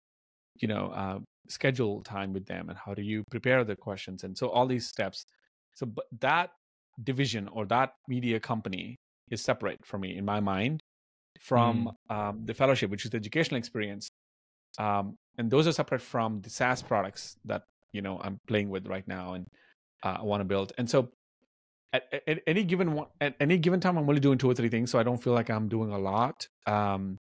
[0.60, 4.36] you know, uh, schedule time with them and how do you prepare the questions and
[4.36, 5.24] so all these steps.
[5.74, 6.50] So but that
[7.02, 8.98] division or that media company
[9.30, 10.82] is separate for me in my mind
[11.40, 14.10] from um, the fellowship, which is the educational experience.
[14.78, 18.86] Um, and those are separate from the SaaS products that you know I'm playing with
[18.86, 19.46] right now and
[20.04, 20.72] uh, I want to build.
[20.78, 21.10] And so
[21.92, 24.54] at, at, at any given one, at any given time, I'm only doing two or
[24.54, 26.46] three things, so I don't feel like I'm doing a lot.
[26.66, 27.18] Um,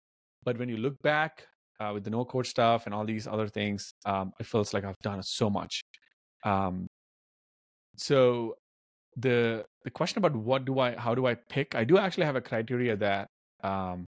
[0.44, 1.46] but when you look back
[1.80, 4.84] uh, with the no code stuff and all these other things, um, it feels like
[4.84, 5.82] I've done so much.
[6.44, 6.86] Um,
[7.96, 8.56] so
[9.16, 11.74] the the question about what do I how do I pick?
[11.74, 13.28] I do actually have a criteria that
[13.62, 14.04] um,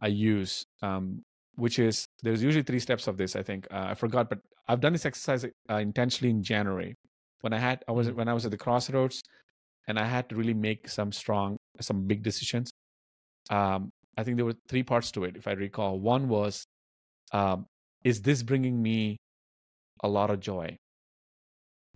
[0.00, 1.22] I use, um,
[1.56, 3.36] which is there's usually three steps of this.
[3.36, 6.94] I think uh, I forgot, but I've done this exercise uh, intentionally in January
[7.42, 8.14] when I had I was Mhm.
[8.16, 9.22] when I was at the crossroads,
[9.88, 12.70] and I had to really make some strong some big decisions.
[13.50, 16.00] Um, I think there were three parts to it, if I recall.
[16.00, 16.66] One was,
[17.32, 17.66] um,
[18.04, 19.18] is this bringing me
[20.02, 20.76] a lot of joy?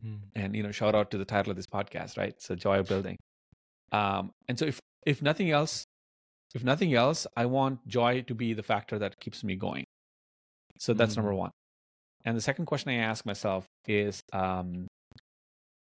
[0.05, 0.19] Mm.
[0.35, 2.35] and you know shout out to the title of this podcast right?
[2.41, 3.17] So joy of building.
[3.93, 5.85] Um and so if if nothing else
[6.55, 9.85] if nothing else i want joy to be the factor that keeps me going.
[10.79, 11.19] So that's Mm.
[11.19, 11.51] number one.
[12.25, 14.87] And the second question i ask myself is um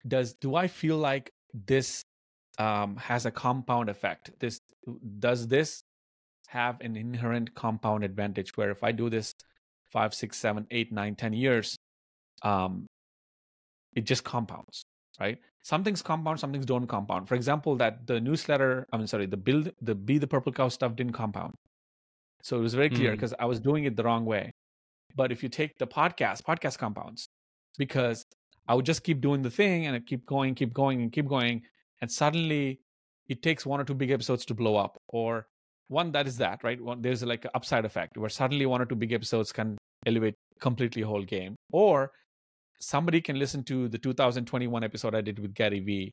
[0.07, 2.01] does do i feel like this
[2.57, 4.31] um has a compound effect?
[4.39, 4.59] This
[5.19, 5.81] does this
[6.47, 9.31] have an inherent compound advantage where if i do this
[9.91, 11.77] five six seven eight nine ten years
[12.43, 12.85] um
[13.95, 14.83] it just compounds
[15.19, 15.37] right?
[15.63, 17.27] Some things compound some things don't compound.
[17.27, 20.67] For example that the newsletter i mean sorry the build the be the purple cow
[20.69, 21.53] stuff didn't compound.
[22.41, 23.15] So it was very clear Mm.
[23.17, 24.51] because i was doing it the wrong way.
[25.15, 27.27] But if you take the podcast podcast compounds
[27.77, 28.23] because
[28.67, 31.27] i would just keep doing the thing and it keep going keep going and keep
[31.27, 31.61] going
[32.01, 32.79] and suddenly
[33.27, 35.45] it takes one or two big episodes to blow up or
[35.89, 36.79] one that is that right?
[36.81, 39.77] One, there's like an upside effect where suddenly one or two big episodes can
[40.07, 42.11] elevate completely whole game or
[42.81, 46.11] somebody can listen to the 2021 episode I did with Gary Vee,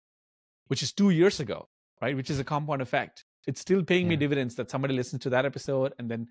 [0.69, 1.67] which is two years ago,
[2.03, 2.15] right?
[2.15, 3.25] Which is a compound effect.
[3.47, 6.27] It's still paying me dividends that somebody listens to that episode and then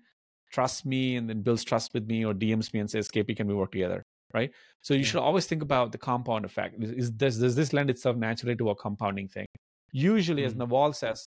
[0.52, 3.46] trusts me and then builds trust with me or DMs me and says, KP, can
[3.48, 4.02] we work together?
[4.32, 4.50] Right.
[4.82, 5.06] So you Yeah.
[5.06, 6.82] should always think about the compound effect.
[6.82, 9.46] Is, is does, does this lend itself naturally to a compounding thing?
[9.92, 10.58] Usually, as Mm.
[10.58, 11.24] Naval says,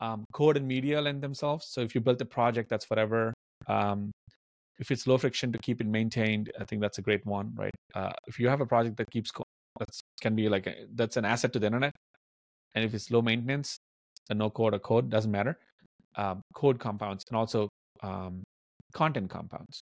[0.00, 1.66] um, code and media lend themselves.
[1.68, 3.32] So if you built a project that's forever,
[3.68, 4.10] um,
[4.80, 7.74] if it's low friction to keep it maintained, I think that's a great one, right?
[7.94, 9.44] Uh, if you have a project that keeps going,
[9.78, 11.94] that's can be like a, that's an asset to the internet,
[12.74, 13.78] and if it's low maintenance,
[14.30, 15.58] a no code or code doesn't matter.
[16.16, 17.68] Um, code compounds and also
[18.02, 18.42] um,
[18.92, 19.82] content compounds,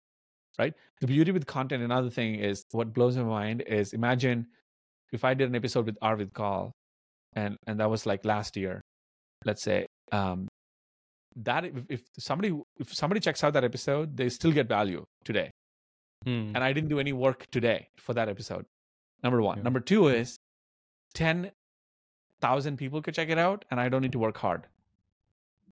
[0.58, 0.74] right?
[1.02, 4.48] The beauty with content, another thing is what blows my mind is imagine
[5.12, 6.72] if I did an episode with Arvid Kahl,
[7.34, 8.82] and and that was like last year,
[9.44, 9.86] let's say.
[10.12, 10.48] Um,
[11.38, 15.52] that if, if somebody if somebody checks out that episode, they still get value today
[16.26, 16.56] Mm.
[16.56, 18.66] and I didn't do any work today for that episode.
[19.22, 19.58] Number one.
[19.58, 19.64] Yeah.
[19.64, 20.38] Number two is
[21.14, 24.68] 10,000 people could check it out and I don't need to work hard.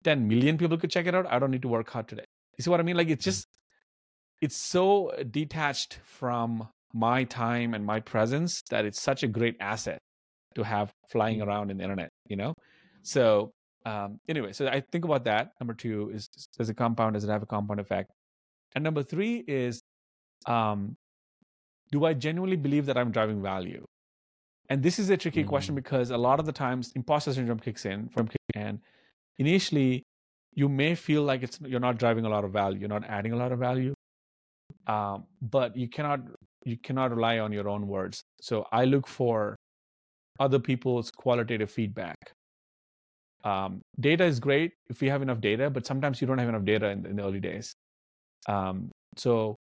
[0.03, 1.25] 10 million people could check it out.
[1.29, 2.25] I don't need to work hard today.
[2.57, 2.97] You see what I mean?
[2.97, 3.47] Like it's just,
[4.41, 9.99] it's so detached from my time and my presence that it's such a great asset
[10.55, 11.45] to have flying Mm.
[11.47, 12.53] around in the internet, you know?
[13.03, 13.51] So,
[13.89, 15.43] um, anyway, so I think about that.
[15.59, 18.09] Number two is does a compound, does it have a compound effect?
[18.75, 19.81] And number three is
[20.55, 20.95] um,
[21.91, 23.83] do I genuinely believe that I'm driving value?
[24.69, 25.81] And this is a tricky question Mm.
[25.83, 28.79] because a lot of the times imposter syndrome kicks in from and
[29.37, 30.03] initially
[30.53, 33.33] you may feel like it's you're not driving a lot of value, you're not adding
[33.33, 33.93] a lot of value.
[34.87, 36.19] Um, but you cannot
[36.65, 38.21] you cannot rely on your own words.
[38.41, 39.55] So I look for
[40.39, 42.17] other people's qualitative feedback.
[43.43, 46.65] Um, data is great if you have enough data, but sometimes you don't have enough
[46.65, 47.73] data in, in the early days.
[48.47, 49.55] Um, so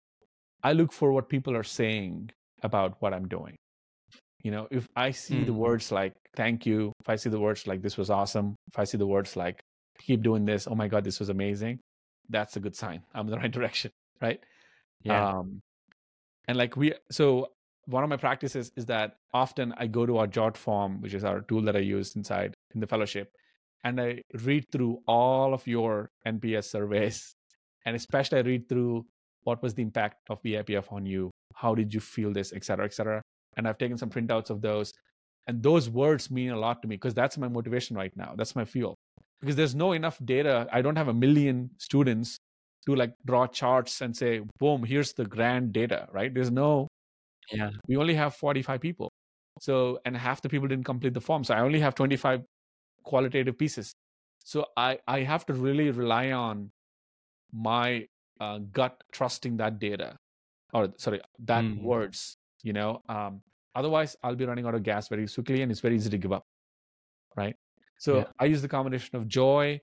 [0.62, 2.30] I look for what people are saying
[2.62, 3.54] about what I'm doing.
[4.42, 5.56] You know, if I see the Mm.
[5.56, 8.84] words like "thank you," if I see the words like "this was awesome," if I
[8.84, 9.60] see the words like
[9.98, 11.80] "keep doing this," "oh my god, this was amazing,"
[12.28, 13.02] that's a good sign.
[13.14, 14.40] I'm in the right direction, right?
[15.04, 15.28] Yeah.
[15.28, 15.60] Um,
[16.46, 17.48] and like we, so
[17.86, 21.40] one of my practices is that often I go to our Jotform, which is our
[21.42, 23.30] tool that I use inside in the fellowship,
[23.84, 27.34] and I read through all of your NPS surveys,
[27.86, 29.06] and especially I read through
[29.44, 32.84] what was the impact of BIPF on you, how did you feel this, et cetera,
[32.84, 33.22] et cetera.
[33.56, 34.92] And I've taken some printouts of those,
[35.46, 38.34] and those words mean a lot to me because that's my motivation right now.
[38.36, 38.94] That's my fuel.
[39.40, 40.68] Because there's no enough data.
[40.72, 42.36] I don't have a million students
[42.86, 46.32] to like draw charts and say, boom, here's the grand data, right?
[46.34, 46.88] There's no
[47.52, 47.70] Yeah.
[47.88, 49.10] we only have 45 people
[49.60, 52.42] so and half the people didn't complete the form so i only have 25
[53.12, 53.92] qualitative pieces
[54.52, 56.70] so i i have to really rely on
[57.68, 58.06] my
[58.40, 60.08] uh, gut trusting that data
[60.74, 61.20] or sorry
[61.52, 61.82] that Mm.
[61.90, 63.40] words you know um
[63.74, 66.32] otherwise i'll be running out of gas very quickly and it's very easy to give
[66.38, 66.44] up
[67.36, 67.56] right
[67.98, 68.24] so Yeah.
[68.38, 69.78] i use the combination of joy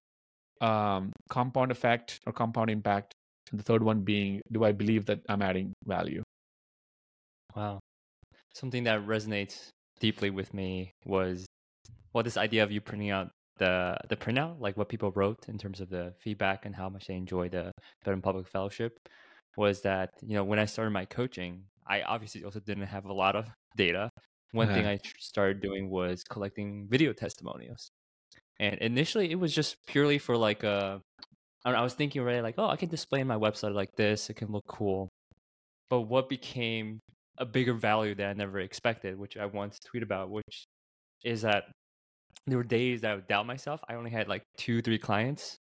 [0.61, 3.13] um compound effect or compound impact
[3.51, 6.21] and the third one being do i believe that i'm adding value
[7.55, 7.79] Wow.
[8.53, 11.45] Something that resonates deeply with me was
[12.15, 15.57] well this idea of you printing out the the printout, like what people wrote in
[15.59, 17.73] terms of the feedback and how much they enjoy the
[18.05, 18.97] Better Public Fellowship,
[19.57, 23.13] was that, you know, when I started my coaching, I obviously also didn't have a
[23.13, 23.47] lot of
[23.77, 24.09] data.
[24.53, 24.93] One thing Uh-huh.
[24.93, 27.89] I tr- started doing was collecting video testimonials.
[28.59, 31.01] And initially it was just purely for like a
[31.65, 34.29] I, know, I was thinking already like, oh, I can display my website like this,
[34.29, 35.09] it can look cool.
[35.89, 36.99] But what became
[37.37, 40.65] a bigger value that I never expected, which I once tweet about, which
[41.23, 41.65] is that
[42.47, 43.81] there were days that I would doubt myself.
[43.89, 45.57] I only had like two, three clients,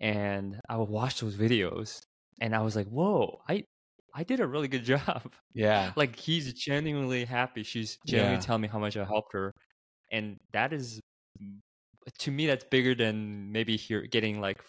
[0.00, 2.02] and I would watch those videos,
[2.40, 3.64] and I was like, "Whoa, I,
[4.14, 7.62] I did a really good job." yeah like he's genuinely happy.
[7.64, 8.44] She's genuinely Yeah.
[8.44, 9.52] telling me how much I helped her,
[10.12, 11.00] and that is,
[12.18, 14.62] to me, that's bigger than maybe here getting like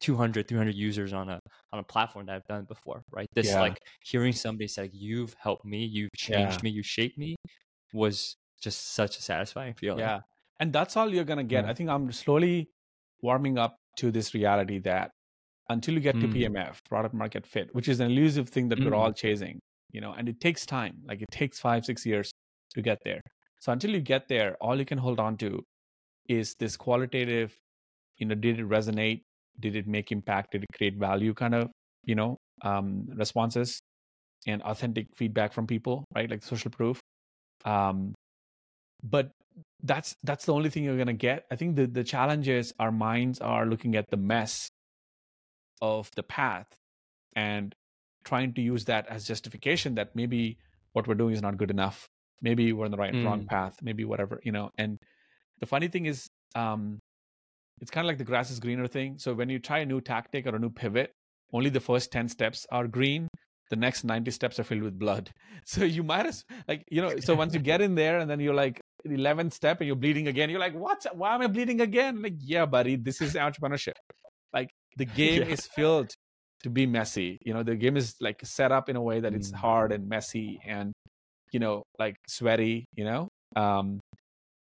[0.00, 1.40] 200 300 users on a
[1.72, 3.26] on a platform that I've done before, right?
[3.34, 3.58] This Yeah.
[3.58, 6.62] like hearing somebody say, "You've helped me, you've changed Yeah.
[6.62, 7.36] me, you shaped me,"
[7.92, 10.10] was just such a satisfying feeling.
[10.10, 10.22] Yeah.
[10.60, 11.64] And that's all you're going to get.
[11.64, 11.70] Yeah.
[11.70, 12.70] I think I'm slowly
[13.22, 15.10] warming up to this reality that
[15.68, 16.34] until you get to Mm.
[16.34, 18.98] PMF, product market fit, which is an elusive thing that we're Mm.
[18.98, 19.58] all chasing,
[19.92, 21.02] you know, and it takes time.
[21.04, 22.30] Like it takes five, six years
[22.74, 23.20] to get there.
[23.60, 25.62] So until you get there, all you can hold on to
[26.28, 27.56] is this qualitative,
[28.18, 29.22] you know, did it resonate?
[29.58, 30.52] Did it make impact?
[30.52, 31.70] Did it create value kind of,
[32.04, 33.80] you know, um, responses
[34.46, 36.28] and authentic feedback from people, right?
[36.30, 37.00] Like social proof.
[37.64, 38.14] Um,
[39.02, 39.30] but
[39.82, 41.44] that's that's the only thing you're gonna get.
[41.50, 44.68] I think the the challenge is our minds are looking at the mess
[45.82, 46.66] of the path
[47.36, 47.74] and
[48.24, 50.56] trying to use that as justification that maybe
[50.92, 52.06] what we're doing is not good enough.
[52.40, 53.48] Maybe we're on the right wrong Mm.
[53.48, 53.76] path.
[53.82, 54.70] Maybe whatever you know.
[54.78, 54.98] And
[55.60, 56.98] the funny thing is, um,
[57.80, 59.18] it's kind of like the grass is greener thing.
[59.18, 61.12] So when you try a new tactic or a new pivot,
[61.52, 63.28] only the first ten steps are green.
[63.70, 65.30] The next ninety steps are filled with blood.
[65.66, 67.14] So you might as like you know.
[67.20, 70.28] So once you get in there, and then you're like eleventh step, and you're bleeding
[70.28, 70.50] again.
[70.50, 71.06] You're like, what?
[71.14, 72.20] Why am I bleeding again?
[72.22, 73.94] Like, yeah, buddy, this is entrepreneurship.
[74.52, 75.54] Like the game Yeah.
[75.54, 76.10] is filled
[76.64, 77.38] to be messy.
[77.44, 79.56] You know, the game is like set up in a way that it's Mm.
[79.56, 80.92] hard and messy and
[81.52, 82.84] you know like sweaty.
[82.94, 84.00] You know, um,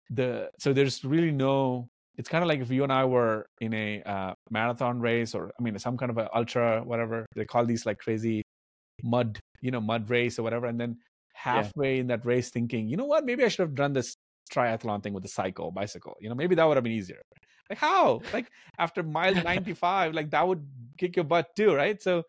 [0.10, 1.88] the so there's really no.
[2.18, 5.52] It's kind of like if you and I were in a uh, marathon race, or
[5.60, 8.42] I mean, some kind of an ultra, whatever they call these like crazy
[9.04, 10.98] mud, you know, mud race or whatever, and then
[11.34, 14.16] halfway in that race, thinking, you know what, maybe I should have done this
[14.52, 16.16] triathlon thing with the cycle, bicycle.
[16.20, 17.22] You know, maybe that would have been easier.
[17.70, 18.22] Like how?
[18.34, 18.48] Like
[18.80, 20.66] after mile ninety five, like that would
[20.98, 22.02] kick your butt too, right?
[22.02, 22.24] So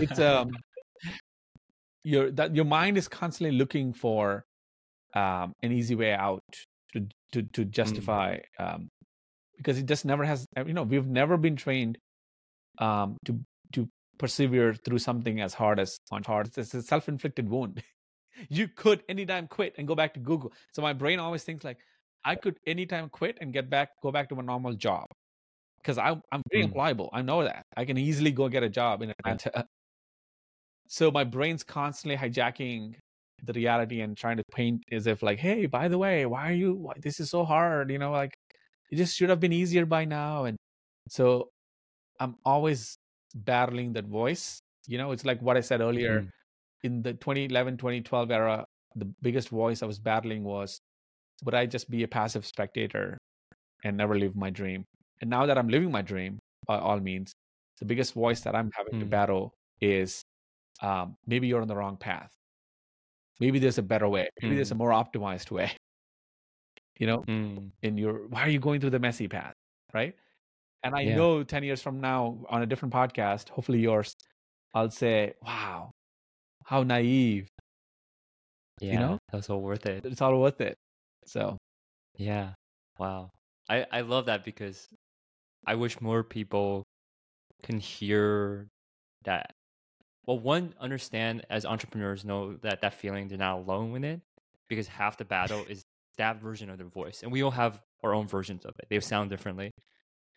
[0.00, 0.50] it's um
[2.04, 4.44] your that your mind is constantly looking for
[5.14, 6.42] um an easy way out
[6.92, 8.88] to to to justify um
[9.56, 11.96] because it just never has you know we've never been trained
[12.78, 13.40] um to
[13.72, 17.82] to persevere through something as hard as on hard it's a self-inflicted wound.
[18.50, 20.52] You could anytime quit and go back to google.
[20.72, 21.78] So my brain always thinks like
[22.24, 25.06] i could anytime quit and get back go back to my normal job.
[25.78, 26.72] Because i'm i'm very Mm.
[26.72, 27.08] employable.
[27.12, 27.62] I know that.
[27.76, 29.64] I can easily go get a job in atlanta.
[30.88, 32.94] So my brain's constantly hijacking
[33.42, 36.54] the reality and trying to paint as if like hey by the way why are
[36.54, 38.32] you why, this is so hard you know like
[38.90, 40.56] it just should have been easier by now and
[41.08, 41.48] so
[42.20, 42.96] i'm always
[43.34, 46.28] battling that voice you know it's like what i said earlier Mm.
[46.84, 48.64] in the 2011 2012 era
[48.96, 50.80] the biggest voice i was battling was
[51.44, 53.18] would i just be a passive spectator
[53.84, 54.84] and never live my dream
[55.20, 57.32] and now that i'm living my dream by all means
[57.80, 59.10] the biggest voice that i'm having to Mm.
[59.10, 60.22] battle is
[60.82, 62.30] um, maybe you're on the wrong path
[63.40, 65.70] maybe there's a better way maybe there's a more optimized way
[66.98, 67.70] you know Mm.
[67.82, 69.54] in your why are you going through the messy path
[69.92, 70.14] right
[70.84, 71.16] and i Yeah.
[71.16, 74.14] know 10 years from now on a different podcast hopefully yours
[74.74, 75.90] i'll say wow
[76.64, 77.48] how naive
[78.80, 80.04] Yeah, you know, that's all worth it.
[80.04, 80.76] it's all worth it.
[81.26, 81.56] So
[82.18, 82.54] Yeah.
[82.98, 83.30] Wow.
[83.68, 84.86] I I love that because
[85.66, 86.82] I wish more people
[87.62, 88.66] can hear
[89.24, 89.52] that.
[90.26, 94.20] Well, one understand as entrepreneurs know that that feeling they're not alone with it
[94.68, 95.82] because half the battle is
[96.18, 98.86] that version of their voice, and we all have our own versions of it.
[98.90, 99.70] They sound differently.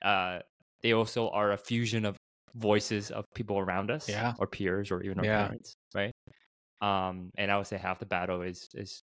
[0.01, 0.39] Uh,
[0.81, 2.15] they also are a fusion of
[2.55, 4.33] voices of people around us, Yeah.
[4.39, 5.43] or peers, or even our Yeah.
[5.45, 6.11] parents, right?
[6.81, 9.01] Um, and I would say half the battle is is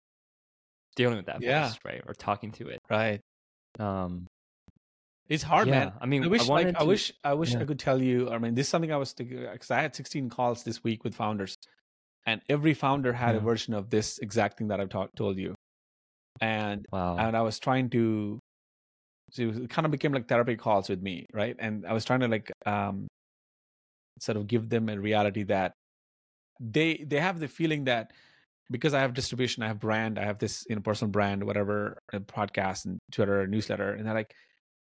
[0.95, 1.67] dealing with that Yeah.
[1.69, 2.79] voice, right, or talking to it.
[2.89, 3.19] right,
[3.79, 4.27] Um,
[5.29, 5.93] it's hard, yeah, man.
[6.01, 7.59] I mean, I wish, wanted like, I wish, I wish yeah.
[7.61, 8.29] I could tell you.
[8.29, 11.03] I mean, this is something I was thinking because I had 16 calls this week
[11.03, 11.55] with founders,
[12.27, 15.55] and every founder had a version of this exact thing that I've talked told you,
[16.41, 17.17] and Wow.
[17.17, 18.39] and I was trying to.
[19.33, 21.55] So it, kind of became like therapy calls with me, right?
[21.59, 23.07] And I was trying to like um,
[24.19, 25.73] sort of give them a reality that
[26.59, 28.11] they they have the feeling that
[28.71, 31.97] because I have distribution, I have brand, I have this you know personal brand, whatever,
[32.11, 34.33] a podcast and Twitter, newsletter, and they're like,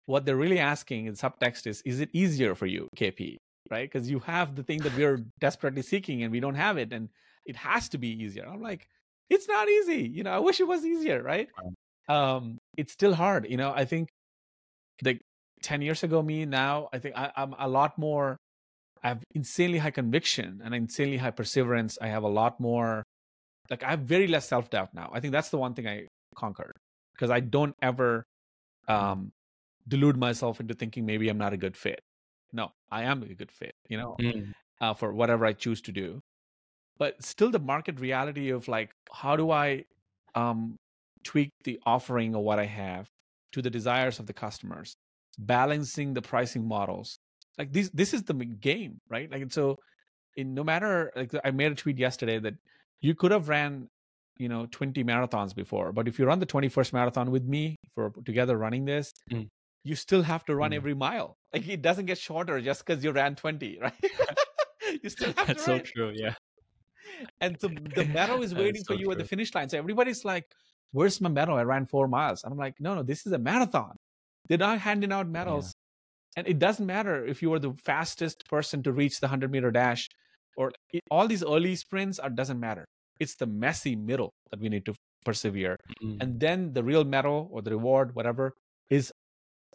[0.06, 3.36] what they're really asking in subtext is, is it easier for you, KP,
[3.70, 3.90] right?
[3.90, 7.08] Because you have the thing that we're desperately seeking and we don't have it, and
[7.46, 8.46] it has to be easier.
[8.46, 8.88] I'm like,
[9.28, 10.32] it's not easy, you know.
[10.32, 11.48] I wish it was easier, right?
[12.08, 13.72] Um, it's still hard, you know.
[13.72, 14.08] I think
[15.04, 15.20] like
[15.62, 18.36] ten years ago, me now, I think I, I'm a lot more.
[19.02, 21.98] I have insanely high conviction and insanely high perseverance.
[22.00, 23.02] I have a lot more
[23.70, 25.10] like I have very less self doubt now.
[25.12, 26.72] I think that's the one thing I conquered
[27.14, 28.24] because I don't ever
[28.88, 29.30] um,
[29.86, 32.00] delude myself into thinking maybe I'm not a good fit.
[32.52, 35.92] No, I am a good fit, you know, Mm, uh, for whatever I choose to
[35.92, 36.20] do.
[36.98, 39.84] But still, the market reality of like, how do I
[40.34, 40.76] um,
[41.24, 43.08] tweak the offering of what I have
[43.52, 44.96] to the desires of the customers,
[45.38, 47.18] balancing the pricing models.
[47.58, 49.30] Like this, this is the game, right?
[49.30, 49.76] Like, and so,
[50.36, 52.54] in no matter like I made a tweet yesterday that
[53.00, 53.88] you could have ran
[54.38, 58.12] you know 20 marathons before but if you run the 21st marathon with me for
[58.24, 59.48] together running this Mm.
[59.84, 60.76] you still have to run Mm.
[60.76, 63.92] every mile like it doesn't get shorter just because you ran 20 right
[65.02, 66.12] you still have That's to so true.
[66.14, 66.34] Yeah.
[67.40, 70.24] and so the medal is waiting for so you at the finish line so everybody's
[70.24, 70.46] like
[70.92, 72.42] where's my medal i ran four miles.
[72.44, 73.96] I'm like no no this is a marathon.
[74.48, 75.72] They're not handing out medals.
[76.36, 79.70] And it doesn't matter if you are the fastest person to reach the 100 meter
[79.70, 80.08] dash
[80.56, 82.84] or it, all these early sprints are doesn't matter.
[83.18, 85.76] It's the messy middle that we need to persevere.
[86.02, 88.54] Mm, and then the real medal or the reward whatever
[88.90, 89.12] is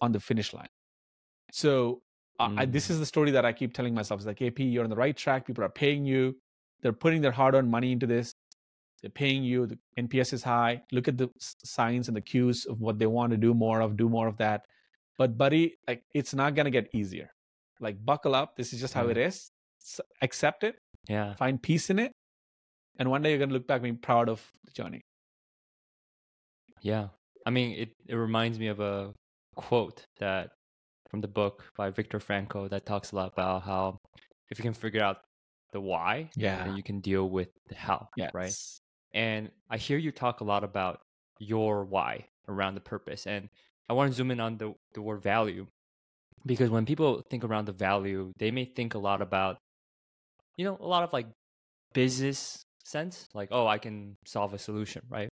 [0.02, 0.68] on the finish line.
[1.52, 2.02] So
[2.40, 2.92] uh, I, this Mm.
[2.92, 4.20] is the story that i keep telling myself.
[4.20, 5.46] It's like KP you're on the right track.
[5.48, 6.36] People are paying you.
[6.82, 8.34] They're putting their hard-earned money into this
[9.06, 11.30] they're paying you the nps is high look at the
[11.64, 14.38] signs and the cues of what they want to do more of do more of
[14.38, 14.66] that
[15.20, 17.30] but buddy like it's not going to get easier
[17.80, 19.28] like buckle up this is just how it mm.
[19.28, 19.52] is
[19.82, 20.76] S- accept it
[21.08, 21.36] yeah.
[21.36, 22.12] find peace in it
[22.98, 25.02] and one day you're going to look back and be proud of the journey
[26.82, 27.08] Yeah.
[27.46, 29.14] I mean, it, it reminds me of a
[29.56, 30.50] quote that
[31.10, 33.98] from the book by Viktor Frankl that talks a lot about how
[34.52, 35.18] if you can figure out
[35.74, 36.76] the why, Yeah.
[36.76, 38.54] you can deal with the how, yeah right?
[39.16, 41.00] And I hear you talk a lot about
[41.40, 43.26] your why around the purpose.
[43.26, 43.50] And
[43.90, 45.66] I want to zoom in on the, the word value
[46.46, 49.58] because when people think around the value, they may think a lot about,
[50.58, 51.28] you know, a lot of like
[51.94, 55.30] business sense, like, oh, I can solve a solution, right?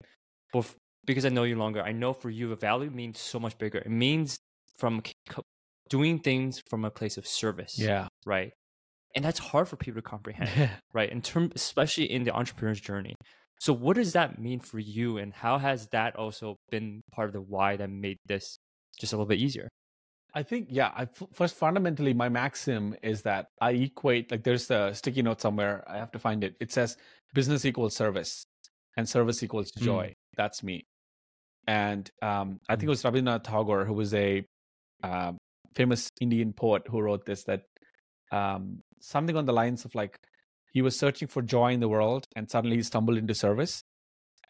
[0.53, 3.41] But f- because I know you longer, I know for you, a value means so
[3.41, 3.79] much bigger.
[3.79, 4.39] It means
[4.79, 5.43] from co-
[5.89, 8.53] doing things from a place of service, yeah right?
[9.15, 13.15] And that's hard for people to comprehend right in term especially in the entrepreneur's journey
[13.63, 17.33] so what does that mean for you and how has that also been part of
[17.33, 18.59] the why that made this
[19.01, 19.69] just a little bit easier
[20.35, 20.91] I think, yeah.
[20.97, 25.85] I first fundamentally, my maxim is that I equate like there's a sticky note somewhere.
[25.87, 26.55] I have to find it.
[26.59, 26.97] It says
[27.35, 28.33] business equals service,
[28.97, 29.83] and service equals Mm.
[29.91, 30.15] joy.
[30.41, 30.77] That's me.
[31.69, 32.93] And um, I think Mm.
[32.93, 34.43] it was Rabindranath Tagore who was a
[35.03, 35.33] uh,
[35.75, 37.45] famous Indian poet who wrote this.
[37.45, 37.63] That
[38.41, 40.17] um, something on the lines of like
[40.73, 43.83] he was searching for joy in the world, and suddenly he stumbled into service,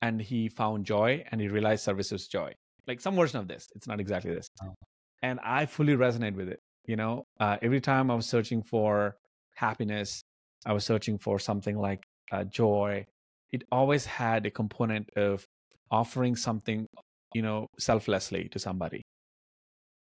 [0.00, 2.52] and he found joy, and he realized service was joy.
[2.86, 3.68] Like some version of this.
[3.76, 4.74] It's not exactly this Oh.
[5.22, 6.60] and I fully resonate with it.
[6.86, 9.16] You know, uh, every time I was searching for
[9.54, 10.22] happiness,
[10.66, 12.02] I was searching for something like
[12.32, 13.06] uh, joy.
[13.52, 15.46] It always had a component of
[15.90, 16.86] offering something,
[17.34, 19.02] you know, selflessly to somebody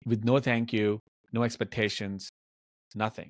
[0.06, 1.00] with no thank you,
[1.34, 2.30] no expectations,
[2.96, 3.30] nothing,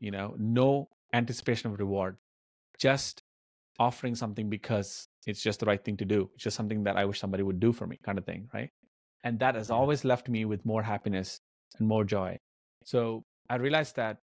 [0.00, 2.16] you know, no anticipation of reward,
[2.80, 3.22] just
[3.78, 6.30] offering something because it's just the right thing to do.
[6.34, 8.70] It's just something that I wish somebody would do for me, kind of thing, right?
[9.24, 11.40] And that has always left me with more happiness
[11.78, 12.38] and more joy.
[12.84, 14.18] So I realized that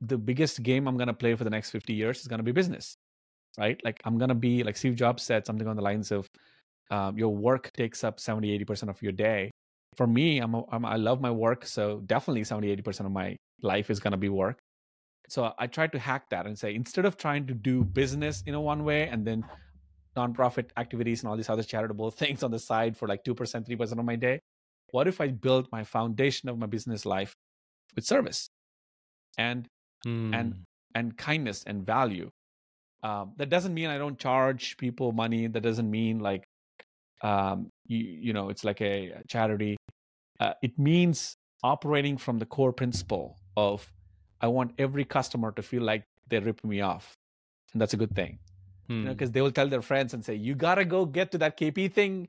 [0.00, 2.44] the biggest game I'm going to play for the next 50 years is going to
[2.44, 2.96] be business.
[3.58, 3.80] right?
[3.84, 6.26] Like I'm gonna be like Steve Jobs said something on the lines of,
[6.90, 9.50] um, your work takes up 70, 80 percent of your day.
[9.96, 13.12] For me, I'm, a, I'm I love my work, so definitely 70, 80 percent of
[13.12, 14.58] my life is gonna be work.
[15.32, 18.52] So I tried to hack that and say instead of trying to do business in
[18.52, 19.42] a one way and then
[20.14, 23.98] nonprofit activities and all these other charitable things on the side for like 2%, 3%
[23.98, 24.40] of my day,
[24.90, 27.34] what if I build my foundation of my business life
[27.96, 28.48] with service
[29.38, 29.66] and
[30.04, 30.34] Mm.
[30.34, 30.54] and
[30.94, 32.28] and kindness and value?
[33.02, 35.46] Um, that doesn't mean I don't charge people money.
[35.46, 36.44] That doesn't mean like
[37.22, 39.76] um, you, you know it's like a charity.
[40.40, 43.88] Uh, it means operating from the core principle of
[44.42, 47.16] I want every customer to feel like they ripped me off,
[47.72, 48.38] and that's a good thing.
[48.88, 51.38] You know, because they will tell their friends and say, "You gotta go get to
[51.38, 52.28] that KP thing.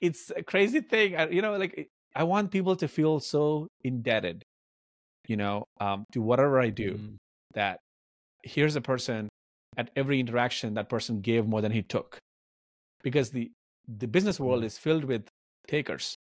[0.00, 4.44] It's a crazy thing." I, you know, like I want people to feel so indebted,
[5.26, 6.90] you know, um, to whatever I do.
[6.98, 7.16] Mm.
[7.54, 7.80] That
[8.44, 9.28] here's a person
[9.76, 12.18] at every interaction that person gave more than he took,
[13.02, 13.50] because the
[13.88, 14.66] the business world Mm.
[14.66, 15.26] is filled with
[15.66, 16.14] takers.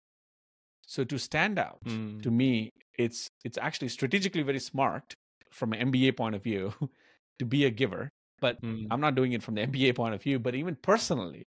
[0.88, 2.22] So to stand out, Mm.
[2.24, 5.16] to me, it's it's actually strategically very smart
[5.52, 6.74] from an MBA point of view
[7.40, 8.10] to be a giver.
[8.40, 8.88] But Mm.
[8.90, 11.46] I'm not doing it from the MBA point of view, but even personally,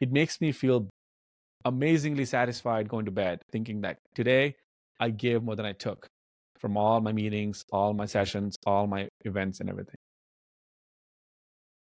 [0.00, 0.88] it makes me feel
[1.64, 4.56] amazingly satisfied going to bed, thinking that today
[4.98, 6.06] I gave more than I took
[6.58, 9.96] from all my meetings, all my sessions, all my events, and everything.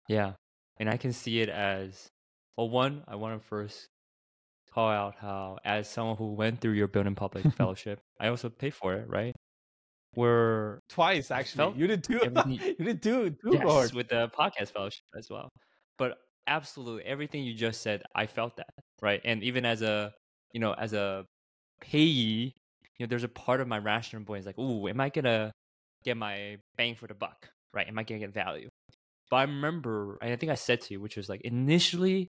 [0.08, 0.32] Yeah.
[0.78, 2.08] And I can see it as
[2.56, 3.88] well, one, I want to first
[4.72, 8.48] call out how, as someone who went through your Build in Public fellowship, I also
[8.48, 9.34] paid for it, right?
[10.14, 11.78] Where Twice, actually.
[11.78, 12.20] You did two.
[12.46, 13.30] you did two.
[13.30, 15.48] Two yes, with the podcast fellowship as well.
[15.98, 19.20] But absolutely everything you just said, I felt that, right?
[19.24, 20.12] And even as a,
[20.52, 21.24] you know, as a
[21.80, 22.52] payee,
[22.98, 25.52] you know, there's a part of my rational brain is like, ooh, am I gonna
[26.04, 27.86] get my bang for the buck, right?
[27.86, 28.68] Am I gonna get value?
[29.30, 32.28] But I remember, and I think I said to you, which was like initially,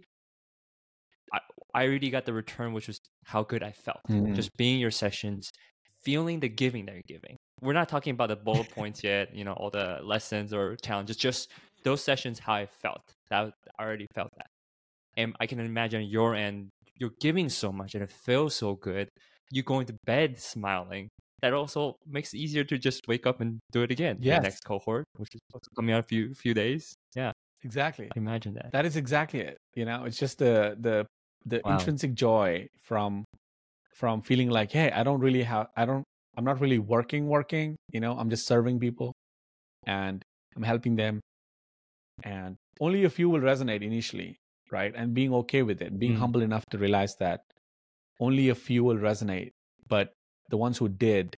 [1.33, 1.39] I
[1.75, 4.35] I already got the return, which was how good I felt, Mhm.
[4.35, 5.51] just being in your sessions,
[6.03, 7.37] feeling the giving that you're giving.
[7.61, 11.17] We're not talking about the bullet points yet, you know, all the lessons or challenges,
[11.17, 11.49] just
[11.83, 13.01] those sessions, how I felt.
[13.29, 14.47] That I already felt that,
[15.17, 16.69] and I can imagine your end.
[16.95, 19.09] You're giving so much, and it feels so good.
[19.51, 21.09] You're going to bed smiling.
[21.41, 24.17] That also makes it easier to just wake up and do it again.
[24.21, 24.39] Yes.
[24.39, 25.41] The next cohort, which is
[25.75, 26.95] coming out a few few days.
[27.15, 27.31] Yeah,
[27.63, 28.07] Exactly.
[28.15, 28.71] I imagine that.
[28.71, 29.57] That is exactly it.
[29.75, 31.05] You know, it's just the the
[31.45, 31.77] the Wow.
[31.77, 33.23] intrinsic joy from
[33.93, 36.03] from feeling like, hey, I don't really have I don't
[36.37, 39.13] I'm not really working working, you know, I'm just serving people
[39.87, 40.23] and
[40.55, 41.19] I'm helping them
[42.23, 44.37] and only a few will resonate initially,
[44.71, 44.93] right?
[44.95, 46.19] And being okay with it, being Mm.
[46.19, 47.41] humble enough to realize that
[48.19, 49.51] only a few will resonate,
[49.87, 50.13] but
[50.49, 51.35] the ones who did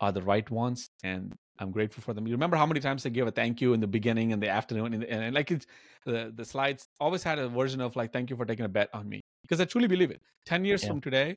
[0.00, 2.26] are the right ones and I'm grateful for them.
[2.26, 4.48] You remember how many times I gave a thank you in the beginning and the
[4.48, 5.66] afternoon and, and like it's
[6.06, 8.88] the the slides always had a version of like thank you for taking a bet
[8.94, 10.22] on me because I truly believe it.
[10.46, 10.88] 10 years Yeah.
[10.88, 11.36] from today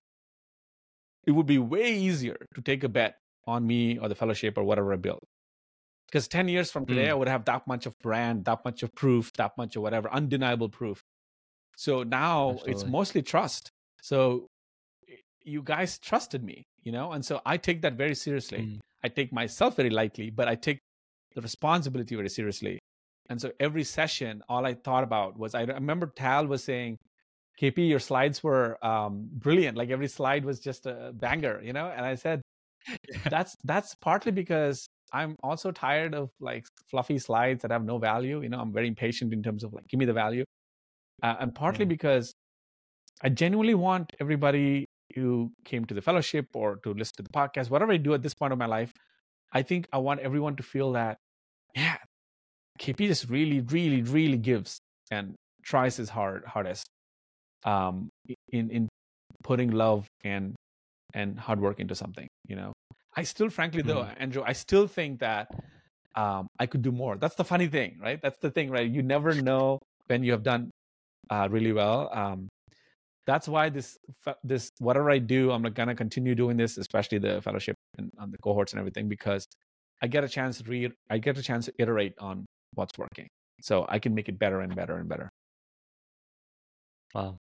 [1.26, 4.64] it would be way easier to take a bet on me or the fellowship or
[4.64, 5.24] whatever I build.
[6.08, 7.12] Because 10 years from today, Mm.
[7.12, 10.12] I would have that much of brand, that much of proof, that much of whatever,
[10.12, 11.02] undeniable proof.
[11.76, 13.72] So now it's mostly trust.
[14.02, 14.48] So
[15.44, 18.60] you guys trusted me, you know, and so I take that very seriously.
[18.60, 18.80] Mm.
[19.04, 20.80] I take myself very lightly, but I take
[21.36, 22.80] the responsibility very seriously.
[23.30, 26.98] And so every session, all I thought about was I remember Tal was saying,
[27.62, 29.78] KP, your slides were um, brilliant.
[29.78, 31.88] Like every slide was just a banger, you know.
[31.96, 32.42] And I said,
[33.30, 38.42] that's that's partly because I'm also tired of like fluffy slides that have no value.
[38.42, 40.44] You know, I'm very impatient in terms of like give me the value,
[41.22, 41.90] uh, and partly Yeah.
[41.90, 42.34] because
[43.22, 44.86] I genuinely want everybody
[45.16, 48.24] who came to the fellowship or to listen to the podcast, whatever I do at
[48.24, 48.92] this point of my life,
[49.54, 51.18] I think I want everyone to feel that,
[51.76, 51.98] yeah,
[52.80, 54.80] KP just really, really, really gives
[55.12, 56.88] and tries his hard hardest
[57.66, 58.10] um,
[58.52, 58.90] in in
[59.44, 60.56] putting love and
[61.14, 62.28] and hard work into something.
[62.48, 62.74] You know,
[63.16, 65.48] I still, frankly, though, Andrew, I still think that
[66.16, 67.18] um, I could do more.
[67.18, 68.20] That's the funny thing, right?
[68.22, 68.90] That's the thing, right?
[68.90, 70.72] You never know when you have done
[71.30, 72.10] uh, really well.
[72.14, 72.48] Um,
[73.26, 73.98] that's why this
[74.44, 78.38] this whatever I do, I'm gonna continue doing this, especially the fellowship and on the
[78.40, 79.46] cohorts and everything, because
[80.02, 83.28] I get a chance to read, I get a chance to iterate on what's working,
[83.62, 85.30] so I can make it better and better and better.
[87.16, 87.38] Wow.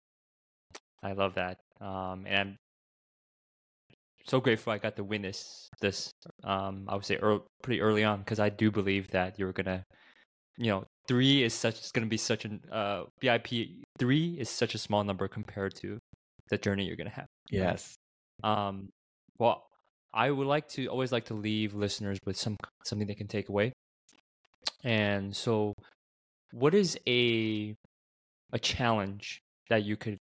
[1.04, 1.58] I love that.
[1.82, 6.12] Um, and I'm so grateful I got to witness this.
[6.44, 9.84] Um, I would say early, pretty early on because I do believe that you're gonna,
[10.58, 11.78] you know, three is such.
[11.80, 13.82] It's gonna be such an uh BIP.
[14.00, 16.00] Three is such a small number compared to
[16.50, 17.28] the journey you're gonna have.
[17.52, 17.96] Yes.
[18.44, 18.90] Um,
[19.40, 19.66] well,
[20.14, 23.50] I would like to always like to leave listeners with some something they can take
[23.50, 23.74] away.
[24.84, 25.74] And so,
[26.52, 27.74] what is a
[28.54, 29.40] a challenge
[29.70, 30.18] that you could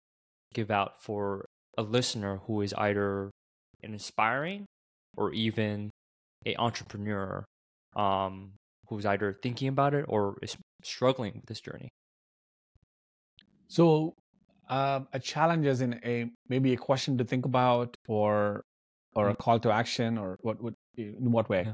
[0.55, 1.45] give out for
[1.77, 3.31] a listener who is either
[3.83, 4.65] an inspiring
[5.17, 5.91] or even
[6.47, 7.45] a entrepreneur
[7.95, 8.53] um,
[8.89, 11.89] who's either thinking about it or is struggling with this journey?
[13.69, 14.15] So,
[14.69, 18.63] um, a challenge is in a maybe a question to think about, or
[19.15, 19.39] or a Mm.
[19.39, 21.67] call to action, or what would in what way?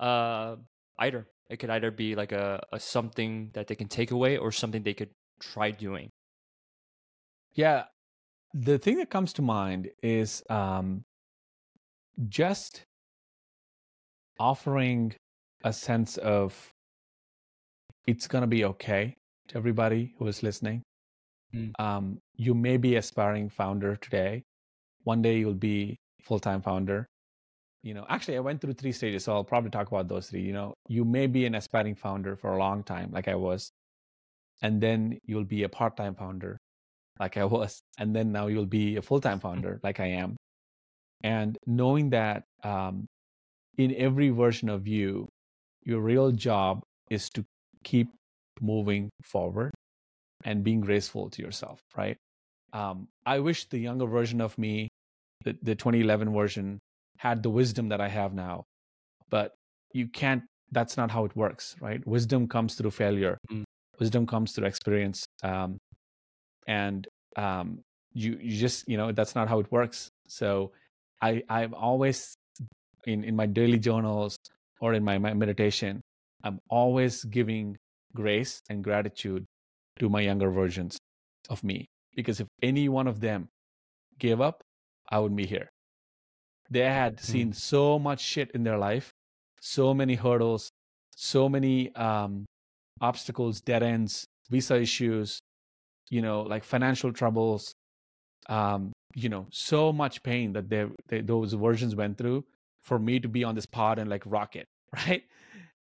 [0.00, 0.06] Yeah.
[0.06, 0.56] Uh,
[0.98, 4.50] either it could either be like a, a something that they can take away or
[4.52, 6.10] something they could try doing.
[7.54, 7.84] Yeah,
[8.54, 11.04] the thing that comes to mind is um,
[12.28, 12.84] just
[14.38, 15.14] offering
[15.64, 16.72] a sense of
[18.06, 19.16] it's gonna be okay
[19.48, 20.82] to everybody who is listening.
[21.54, 21.78] Mm.
[21.78, 24.42] Um, you may be aspiring founder today.
[25.04, 27.08] One day you'll be full time founder.
[27.82, 30.42] You know, actually, I went through three stages, so I'll probably talk about those three.
[30.42, 33.72] You know, you may be an aspiring founder for a long time, like I was,
[34.62, 36.60] and then you'll be a part time founder,
[37.22, 40.36] like I was, and then now you'll be a full time founder, like I am.
[41.24, 43.06] And knowing that um,
[43.78, 45.28] in every version of you,
[45.84, 47.44] your real job is to
[47.84, 48.08] keep
[48.60, 49.72] moving forward
[50.44, 52.16] and being graceful to yourself, right?
[52.72, 54.88] Um, I wish the younger version of me,
[55.44, 56.78] the, the 2011 version,
[57.18, 58.64] had the wisdom that I have now,
[59.30, 59.52] but
[59.92, 60.42] you can't.
[60.72, 62.04] That's not how it works, right?
[62.06, 63.36] Wisdom comes through failure.
[63.50, 63.64] Mm.
[64.00, 65.76] Wisdom comes through experience, um,
[66.66, 67.06] and
[67.36, 67.80] um,
[68.12, 70.10] you you just you know that's not how it works.
[70.28, 70.72] So
[71.20, 72.34] I I've always
[73.06, 74.36] in in my daily journals
[74.80, 76.02] or in my, my meditation,
[76.42, 77.76] I'm always giving
[78.14, 79.44] grace and gratitude
[80.00, 80.98] to my younger versions
[81.48, 81.86] of me
[82.16, 83.48] because if any one of them
[84.18, 84.62] gave up,
[85.08, 85.68] I wouldn't be here.
[86.70, 89.12] They had seen so much shit in their life,
[89.60, 90.70] so many hurdles,
[91.14, 92.46] so many um,
[93.00, 95.38] obstacles, dead ends, visa issues,
[96.10, 97.74] you know, like financial troubles,
[98.48, 102.44] um, you know, so much pain that they, they those versions went through
[102.82, 104.66] for me to be on this pod and like rock it,
[105.06, 105.22] right?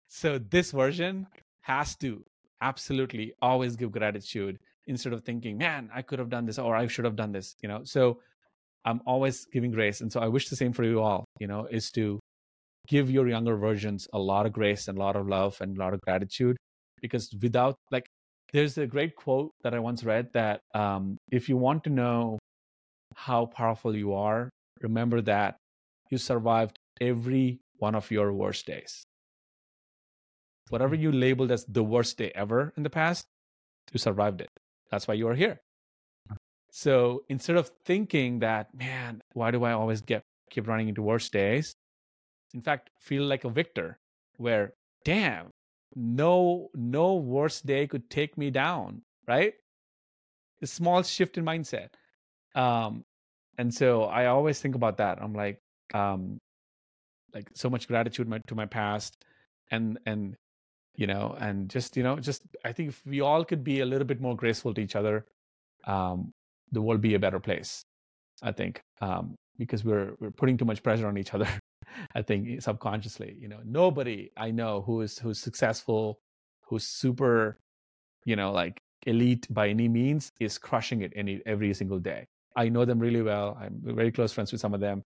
[0.07, 1.27] So this version
[1.61, 2.23] has to
[2.61, 6.87] absolutely always give gratitude instead of thinking, man, I could have done this or I
[6.87, 7.81] should have done this, you know.
[7.83, 8.19] So
[8.85, 10.01] I'm always giving grace.
[10.01, 12.19] And so I wish the same for you all, you know, is to
[12.87, 15.79] give your younger versions a lot of grace and a lot of love and a
[15.79, 16.57] lot of gratitude
[17.01, 18.05] because without like
[18.53, 22.39] there's a great quote that I once read that um, if you want to know
[23.15, 24.49] how powerful you are,
[24.81, 25.57] remember that
[26.09, 29.03] you survived every one of your worst days.
[30.69, 33.25] Whatever you labeled as the worst day ever in the past,
[33.91, 34.49] you survived it.
[34.89, 35.59] That's why you are here.
[36.71, 41.29] So instead of thinking that, man, why do I always get keep running into worse
[41.29, 41.73] days?
[42.53, 43.97] In fact, feel like a victor
[44.37, 44.73] where,
[45.03, 45.50] damn,
[45.95, 49.53] no, no worse day could take me down, right?
[50.61, 51.89] A small shift in mindset.
[52.55, 53.03] Um,
[53.57, 55.19] and so I always think about that.
[55.21, 55.59] I'm like,
[55.93, 56.39] um,
[57.33, 59.23] like so much gratitude my, to my past
[59.71, 60.35] and and
[60.95, 63.85] you know and just you know just i think if we all could be a
[63.85, 65.25] little bit more graceful to each other
[65.85, 66.31] um
[66.71, 67.83] the world be a better place
[68.41, 71.47] i think um because we're we're putting too much pressure on each other
[72.15, 76.19] i think subconsciously you know nobody i know who is who's successful
[76.65, 77.59] who's super
[78.25, 82.27] you know like elite by any means is crushing it any every single day.
[82.55, 83.57] I know them really well.
[83.59, 85.03] I'm very close friends with some of them.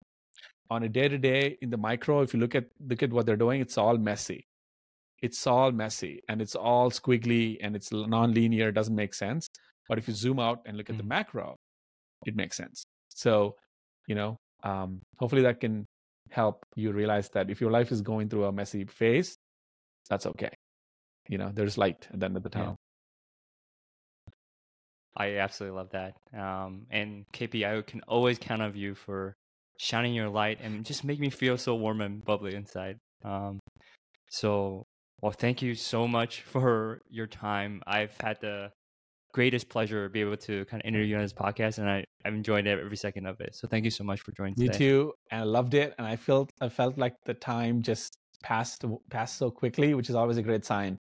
[0.71, 3.27] On a day to day in the micro if you look at look at what
[3.27, 4.47] they're doing it's all messy.
[5.21, 9.47] It's all messy and it's all squiggly and it's non-linear it doesn't make sense.
[9.89, 11.09] But if you zoom out and look at the Mhm.
[11.09, 11.57] macro
[12.27, 12.85] it makes sense.
[13.11, 13.57] So
[14.07, 15.87] you know um, hopefully that can
[16.31, 19.39] help you realize that if your life is going through a messy phase
[20.09, 20.51] that's okay
[21.29, 22.59] you know there's light at the end of the Yeah.
[22.59, 22.77] tunnel
[25.17, 26.17] I absolutely love that.
[26.39, 29.35] Um, and KP, I can always count on you for
[29.79, 32.99] shining your light and just make me feel so warm and bubbly inside.
[33.25, 33.59] Um,
[34.31, 34.87] so,
[35.21, 37.83] well, thank you so much for your time.
[37.87, 38.73] I've had the
[39.33, 42.05] greatest pleasure to be able to kind of interview you on this podcast, and I,
[42.25, 43.55] I've enjoyed every second of it.
[43.55, 44.79] So, thank you so much for joining Me today.
[44.79, 48.85] too, and I loved it, and I felt I felt like the time just passed
[49.11, 50.99] passed so quickly, which is always a great sign,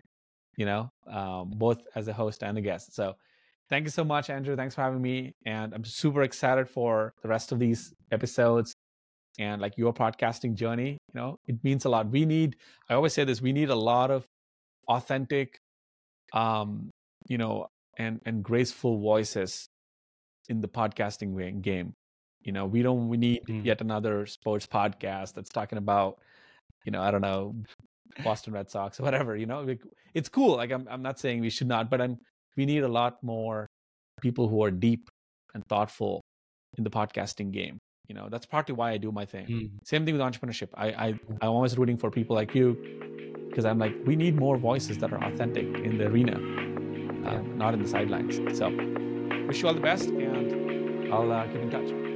[0.57, 2.95] you know, um, both as a host and a guest.
[2.95, 3.15] So,
[3.69, 4.57] thank you so much, Andrew.
[4.57, 8.75] Thanks for having me, and I'm super excited for the rest of these episodes
[9.39, 10.99] and like your podcasting journey.
[11.13, 12.11] You know, it means a lot.
[12.11, 12.57] We need.
[12.89, 13.43] I always say this.
[13.43, 14.27] We need a lot of
[14.89, 15.59] authentic,
[16.33, 16.91] um,
[17.29, 17.69] you know,
[18.03, 19.51] and and graceful voices
[20.53, 21.89] in the podcasting way- game.
[22.47, 23.65] You know, we don't we need Mm.
[23.71, 26.13] yet another sports podcast that's talking about,
[26.87, 27.43] you know, I don't know,
[28.25, 29.33] Boston Red Sox, or whatever.
[29.37, 29.83] You know, like,
[30.19, 30.57] it's cool.
[30.63, 32.15] Like I'm, I'm not saying we should not, but I'm.
[32.57, 33.59] We need a lot more
[34.27, 35.03] people who are deep
[35.55, 36.21] and thoughtful
[36.79, 37.77] in the podcasting game.
[38.09, 39.47] You know, that's partly why I do my thing.
[39.47, 39.69] Mm.
[39.93, 40.71] Same thing with entrepreneurship.
[40.75, 41.07] I, I
[41.43, 42.67] I'm always rooting for people like you
[43.49, 46.35] because I'm like, we need more voices that are authentic in the arena,
[47.27, 48.37] uh, not in the sidelines.
[48.59, 48.69] So,
[49.47, 52.10] wish you all the best, and I'll uh, keep in touch.